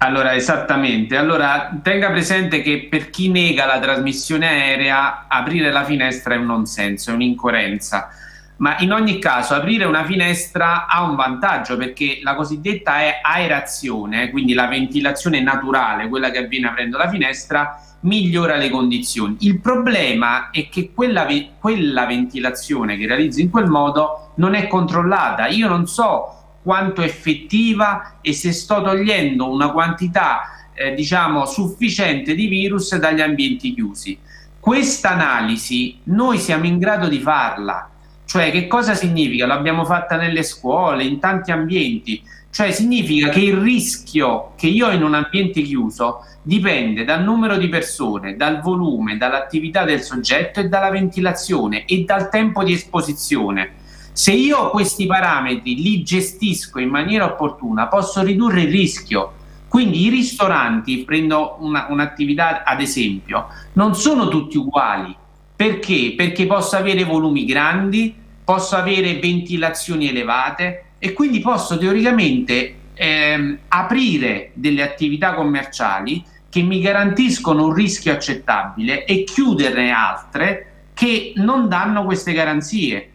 Allora, 0.05 0.35
esattamente. 0.35 1.17
Allora, 1.17 1.79
tenga 1.81 2.11
presente 2.11 2.61
che 2.61 2.88
per 2.91 3.09
chi 3.09 3.31
nega 3.31 3.67
la 3.67 3.79
trasmissione 3.79 4.49
aerea, 4.49 5.27
aprire 5.29 5.71
la 5.71 5.85
finestra 5.85 6.35
è 6.35 6.38
un 6.38 6.47
non 6.47 6.67
senso, 6.67 7.12
è 7.12 7.15
un'incoerenza. 7.15 8.09
Ma 8.57 8.77
in 8.81 8.93
ogni 8.93 9.21
caso, 9.21 9.55
aprire 9.55 9.85
una 9.85 10.03
finestra 10.03 10.87
ha 10.87 11.05
un 11.05 11.15
vantaggio 11.15 11.77
perché 11.77 12.19
la 12.21 12.35
cosiddetta 12.35 12.95
aerazione, 13.23 14.31
quindi 14.31 14.55
la 14.55 14.67
ventilazione 14.67 15.41
naturale, 15.41 16.09
quella 16.09 16.31
che 16.31 16.38
avviene 16.38 16.67
aprendo 16.67 16.99
la 16.99 17.09
finestra, 17.09 17.81
migliora 18.01 18.57
le 18.57 18.71
condizioni. 18.71 19.37
Il 19.41 19.61
problema 19.61 20.51
è 20.51 20.69
che 20.69 20.91
quella, 20.93 21.29
quella 21.61 22.07
ventilazione 22.07 22.97
che 22.97 23.07
realizzo 23.07 23.41
in 23.41 23.51
quel 23.51 23.67
modo 23.67 24.33
non 24.37 24.55
è 24.55 24.67
controllata. 24.67 25.47
Io 25.47 25.69
non 25.69 25.87
so 25.87 26.41
quanto 26.62 27.03
effettiva 27.03 28.18
e 28.20 28.33
se 28.33 28.53
sto 28.53 28.83
togliendo 28.83 29.51
una 29.51 29.70
quantità 29.70 30.68
eh, 30.75 30.94
diciamo 30.94 31.44
sufficiente 31.44 32.35
di 32.35 32.46
virus 32.46 32.96
dagli 32.96 33.20
ambienti 33.20 33.75
chiusi. 33.75 34.18
Questa 34.59 35.11
analisi 35.11 35.98
noi 36.05 36.38
siamo 36.38 36.66
in 36.66 36.79
grado 36.79 37.09
di 37.09 37.18
farla, 37.18 37.90
cioè 38.25 38.51
che 38.51 38.66
cosa 38.68 38.94
significa? 38.94 39.46
L'abbiamo 39.46 39.85
fatta 39.85 40.16
nelle 40.16 40.44
scuole, 40.44 41.05
in 41.05 41.18
tanti 41.18 41.51
ambienti, 41.51 42.22
cioè 42.51 42.70
significa 42.70 43.29
che 43.31 43.40
il 43.40 43.57
rischio 43.57 44.53
che 44.57 44.68
io 44.68 44.87
ho 44.87 44.92
in 44.92 45.03
un 45.03 45.14
ambiente 45.14 45.62
chiuso 45.62 46.25
dipende 46.42 47.05
dal 47.05 47.22
numero 47.22 47.57
di 47.57 47.68
persone, 47.68 48.37
dal 48.37 48.61
volume, 48.61 49.16
dall'attività 49.16 49.85
del 49.85 50.03
soggetto 50.03 50.61
e 50.61 50.68
dalla 50.68 50.90
ventilazione 50.90 51.85
e 51.85 52.05
dal 52.05 52.29
tempo 52.29 52.62
di 52.62 52.72
esposizione. 52.72 53.81
Se 54.14 54.31
io 54.33 54.68
questi 54.68 55.07
parametri 55.07 55.75
li 55.75 56.03
gestisco 56.03 56.79
in 56.79 56.90
maniera 56.90 57.25
opportuna, 57.25 57.88
posso 57.88 58.22
ridurre 58.22 58.62
il 58.62 58.70
rischio. 58.70 59.33
Quindi 59.68 60.05
i 60.05 60.11
ristoranti, 60.11 60.98
prendo 60.98 61.57
una, 61.61 61.87
un'attività 61.88 62.62
ad 62.62 62.83
esempio, 62.83 63.48
non 63.72 63.94
sono 63.94 64.29
tutti 64.29 64.59
uguali. 64.59 65.16
Perché? 65.57 66.12
Perché 66.14 66.46
posso 66.46 66.77
avere 66.77 67.05
volumi 67.05 67.46
grandi, 67.46 68.14
posso 68.44 68.77
avere 68.77 69.18
ventilazioni 69.18 70.09
elevate 70.09 70.85
e 70.98 71.14
quindi 71.14 71.40
posso 71.40 71.79
teoricamente 71.79 72.75
ehm, 72.92 73.59
aprire 73.68 74.51
delle 74.53 74.83
attività 74.83 75.33
commerciali 75.33 76.22
che 76.51 76.61
mi 76.61 76.81
garantiscono 76.83 77.64
un 77.64 77.72
rischio 77.72 78.12
accettabile 78.12 79.07
e 79.07 79.25
chiuderne 79.25 79.90
altre 79.90 80.66
che 80.92 81.33
non 81.37 81.68
danno 81.68 82.05
queste 82.05 82.33
garanzie. 82.35 83.12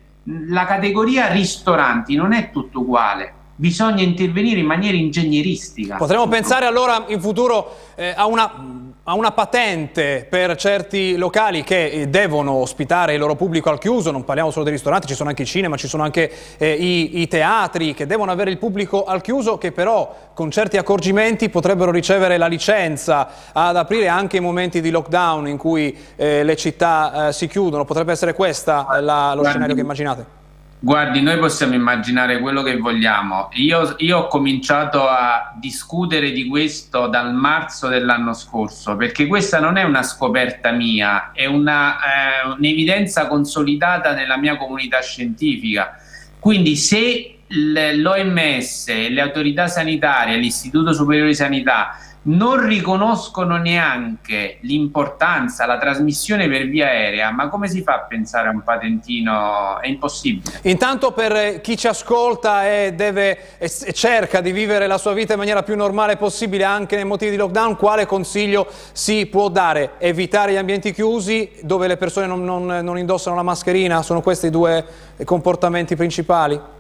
La 0.49 0.65
categoria 0.65 1.31
ristoranti 1.31 2.15
non 2.15 2.33
è 2.33 2.51
tutto 2.51 2.81
uguale, 2.81 3.33
bisogna 3.55 4.03
intervenire 4.03 4.59
in 4.59 4.65
maniera 4.65 4.97
ingegneristica. 4.97 5.95
Potremmo 5.95 6.27
pensare 6.27 6.65
allora 6.65 7.05
in 7.07 7.21
futuro 7.21 7.77
eh, 7.95 8.13
a 8.15 8.25
una 8.25 8.86
a 9.09 9.13
una 9.13 9.31
patente 9.31 10.25
per 10.29 10.55
certi 10.57 11.15
locali 11.15 11.63
che 11.63 11.85
eh, 11.85 12.07
devono 12.09 12.51
ospitare 12.53 13.13
il 13.13 13.19
loro 13.19 13.35
pubblico 13.35 13.69
al 13.69 13.79
chiuso, 13.79 14.11
non 14.11 14.25
parliamo 14.25 14.51
solo 14.51 14.65
dei 14.65 14.73
ristoranti, 14.73 15.07
ci 15.07 15.15
sono 15.15 15.29
anche 15.29 15.43
i 15.43 15.45
cinema, 15.45 15.77
ci 15.77 15.87
sono 15.87 16.03
anche 16.03 16.29
eh, 16.57 16.73
i, 16.73 17.21
i, 17.21 17.27
teatri 17.29 17.93
che 17.93 18.05
devono 18.05 18.31
avere 18.31 18.51
il 18.51 18.57
pubblico 18.57 19.05
al 19.05 19.21
chiuso 19.21 19.57
che 19.57 19.71
però 19.71 20.13
con 20.33 20.51
certi 20.51 20.75
accorgimenti 20.75 21.47
potrebbero 21.47 21.89
ricevere 21.89 22.37
la 22.37 22.47
licenza 22.47 23.29
ad 23.53 23.77
aprire 23.77 24.09
anche 24.09 24.37
in 24.37 24.43
momenti 24.43 24.81
di 24.81 24.89
lockdown 24.89 25.47
in 25.47 25.57
cui 25.57 25.97
eh, 26.17 26.43
le 26.43 26.55
città 26.57 27.27
eh, 27.27 27.33
si 27.33 27.47
chiudono, 27.47 27.85
potrebbe 27.85 28.11
essere 28.11 28.33
questo 28.33 28.71
lo 28.99 29.43
scenario 29.45 29.73
che 29.73 29.81
immaginate? 29.81 30.36
Guardi, 30.79 31.21
noi 31.21 31.39
possiamo 31.39 31.73
immaginare 31.73 32.39
quello 32.39 32.61
che 32.61 32.77
vogliamo. 32.77 33.49
Io, 33.53 33.95
io, 33.97 34.19
ho 34.19 34.27
cominciato 34.27 35.07
a 35.07 35.55
discutere 35.57 36.31
di 36.31 36.45
questo 36.45 37.07
dal 37.07 37.33
marzo 37.33 37.87
dell'anno 37.87 38.33
scorso, 38.33 38.95
perché 38.95 39.25
questa 39.25 39.59
non 39.59 39.77
è 39.77 39.83
una 39.83 40.03
scoperta 40.03 40.69
mia, 40.71 41.31
è 41.33 41.47
un'evidenza 41.47 43.25
eh, 43.25 43.27
consolidata 43.27 44.13
nella 44.13 44.37
mia 44.37 44.55
comunità 44.55 45.01
scientifica. 45.01 45.97
Quindi 46.39 46.75
se 46.75 47.39
l'OMS, 47.47 48.87
le 48.87 49.21
autorità 49.21 49.67
sanitarie, 49.67 50.37
l'Istituto 50.37 50.93
Superiore 50.93 51.29
di 51.29 51.35
Sanità 51.35 51.97
non 52.27 52.65
riconoscono 52.65 53.57
neanche 53.57 54.57
l'importanza, 54.61 55.65
la 55.65 55.77
trasmissione 55.77 56.47
per 56.47 56.67
via 56.67 56.87
aerea, 56.87 57.31
ma 57.31 57.47
come 57.47 57.67
si 57.67 57.81
fa 57.83 57.93
a 57.93 57.99
pensare 58.01 58.47
a 58.47 58.51
un 58.51 58.63
patentino? 58.63 59.79
È 59.79 59.87
impossibile. 59.87 60.59
Intanto 60.63 61.11
per 61.11 61.61
chi 61.61 61.77
ci 61.77 61.87
ascolta 61.87 62.67
e, 62.67 62.93
deve, 62.93 63.57
e 63.57 63.69
cerca 63.93 64.41
di 64.41 64.51
vivere 64.51 64.87
la 64.87 64.97
sua 64.97 65.13
vita 65.13 65.33
in 65.33 65.39
maniera 65.39 65.63
più 65.63 65.75
normale 65.75 66.17
possibile 66.17 66.63
anche 66.63 66.95
nei 66.95 67.05
motivi 67.05 67.31
di 67.31 67.37
lockdown, 67.37 67.75
quale 67.77 68.05
consiglio 68.05 68.67
si 68.91 69.25
può 69.27 69.49
dare? 69.49 69.93
Evitare 69.97 70.51
gli 70.51 70.57
ambienti 70.57 70.93
chiusi 70.93 71.51
dove 71.61 71.87
le 71.87 71.97
persone 71.97 72.27
non, 72.27 72.43
non, 72.43 72.65
non 72.65 72.97
indossano 72.97 73.35
la 73.35 73.43
mascherina? 73.43 74.01
Sono 74.01 74.21
questi 74.21 74.47
i 74.47 74.51
due 74.51 74.85
comportamenti 75.23 75.95
principali? 75.95 76.75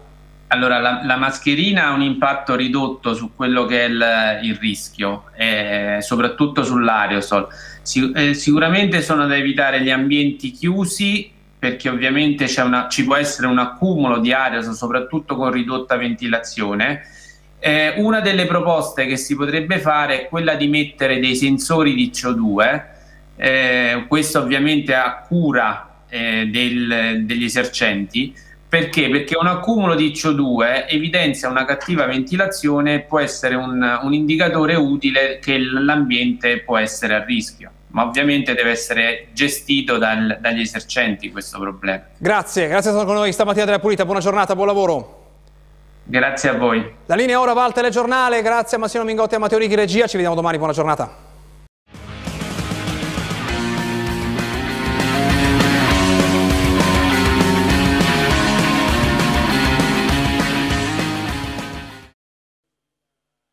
Allora, 0.49 0.79
la, 0.79 1.01
la, 1.03 1.17
mascherina 1.17 1.87
ha 1.87 1.91
un 1.91 2.01
impatto 2.01 2.55
ridotto 2.55 3.13
su 3.13 3.35
quello 3.35 3.65
che 3.65 3.85
è 3.85 3.89
il, 3.89 4.39
il 4.43 4.55
rischio, 4.55 5.25
eh, 5.35 5.97
soprattutto 5.99 6.63
sull'aerosol. 6.63 7.47
Si, 7.81 8.11
eh, 8.15 8.33
sicuramente 8.33 9.01
sono 9.01 9.27
da 9.27 9.35
evitare 9.35 9.81
gli 9.81 9.89
ambienti 9.89 10.51
chiusi 10.51 11.31
perché 11.59 11.89
ovviamente 11.89 12.45
una, 12.61 12.87
ci 12.87 13.03
può 13.03 13.15
essere 13.15 13.47
un 13.47 13.57
accumulo 13.57 14.19
di 14.19 14.31
aerosol, 14.31 14.75
soprattutto 14.75 15.35
con 15.35 15.51
ridotta 15.51 15.97
ventilazione. 15.97 17.01
Eh, 17.59 17.95
una 17.97 18.21
delle 18.21 18.45
proposte 18.45 19.07
che 19.07 19.17
si 19.17 19.35
potrebbe 19.35 19.79
fare 19.79 20.21
è 20.21 20.27
quella 20.27 20.53
di 20.53 20.67
mettere 20.67 21.19
dei 21.19 21.35
sensori 21.35 21.95
di 21.95 22.11
CO2, 22.13 22.83
eh, 23.35 24.05
questo 24.07 24.39
ovviamente 24.39 24.93
a 24.93 25.25
cura 25.27 26.03
eh, 26.07 26.47
del, 26.47 27.23
degli 27.25 27.43
esercenti, 27.43 28.33
perché? 28.69 29.09
Perché 29.09 29.37
un 29.37 29.47
accumulo 29.47 29.95
di 29.95 30.11
CO2 30.11 30.85
evidenzia 30.87 31.49
una 31.49 31.63
cattiva 31.63 32.05
ventilazione 32.05 32.95
e 32.95 32.99
può 33.01 33.19
essere 33.19 33.55
un, 33.55 33.99
un 34.03 34.13
indicatore 34.13 34.75
utile 34.75 35.39
che 35.39 35.57
l'ambiente 35.57 36.59
può 36.59 36.77
essere 36.77 37.15
a 37.15 37.23
rischio 37.23 37.71
ma 37.89 38.03
ovviamente 38.03 38.53
deve 38.53 38.69
essere 38.71 39.29
gestito 39.33 39.97
dal, 39.97 40.37
dagli 40.39 40.59
esercenti 40.59 41.31
questo 41.31 41.57
problema. 41.57 42.03
Grazie, 42.17 42.67
grazie 42.67 42.91
essere 42.91 43.05
con 43.05 43.15
noi 43.15 43.31
stamattina 43.31 43.65
della 43.65 43.79
Pulita, 43.79 44.05
buona 44.05 44.19
giornata, 44.19 44.53
buon 44.53 44.67
lavoro. 44.67 45.25
Grazie 46.03 46.49
a 46.49 46.53
voi. 46.53 46.93
La 47.05 47.15
linea 47.15 47.39
ora 47.39 47.53
va 47.53 47.63
al 47.63 47.73
telegiornale, 47.73 48.43
grazie 48.43 48.77
a 48.77 48.79
Massimo 48.79 49.03
Mingotti 49.03 49.33
e 49.33 49.37
a 49.37 49.39
Matteo 49.39 49.57
Righi 49.57 49.73
Regia, 49.73 50.05
ci 50.05 50.15
vediamo 50.15 50.35
domani, 50.35 50.57
buona 50.57 50.73
giornata. 50.73 51.26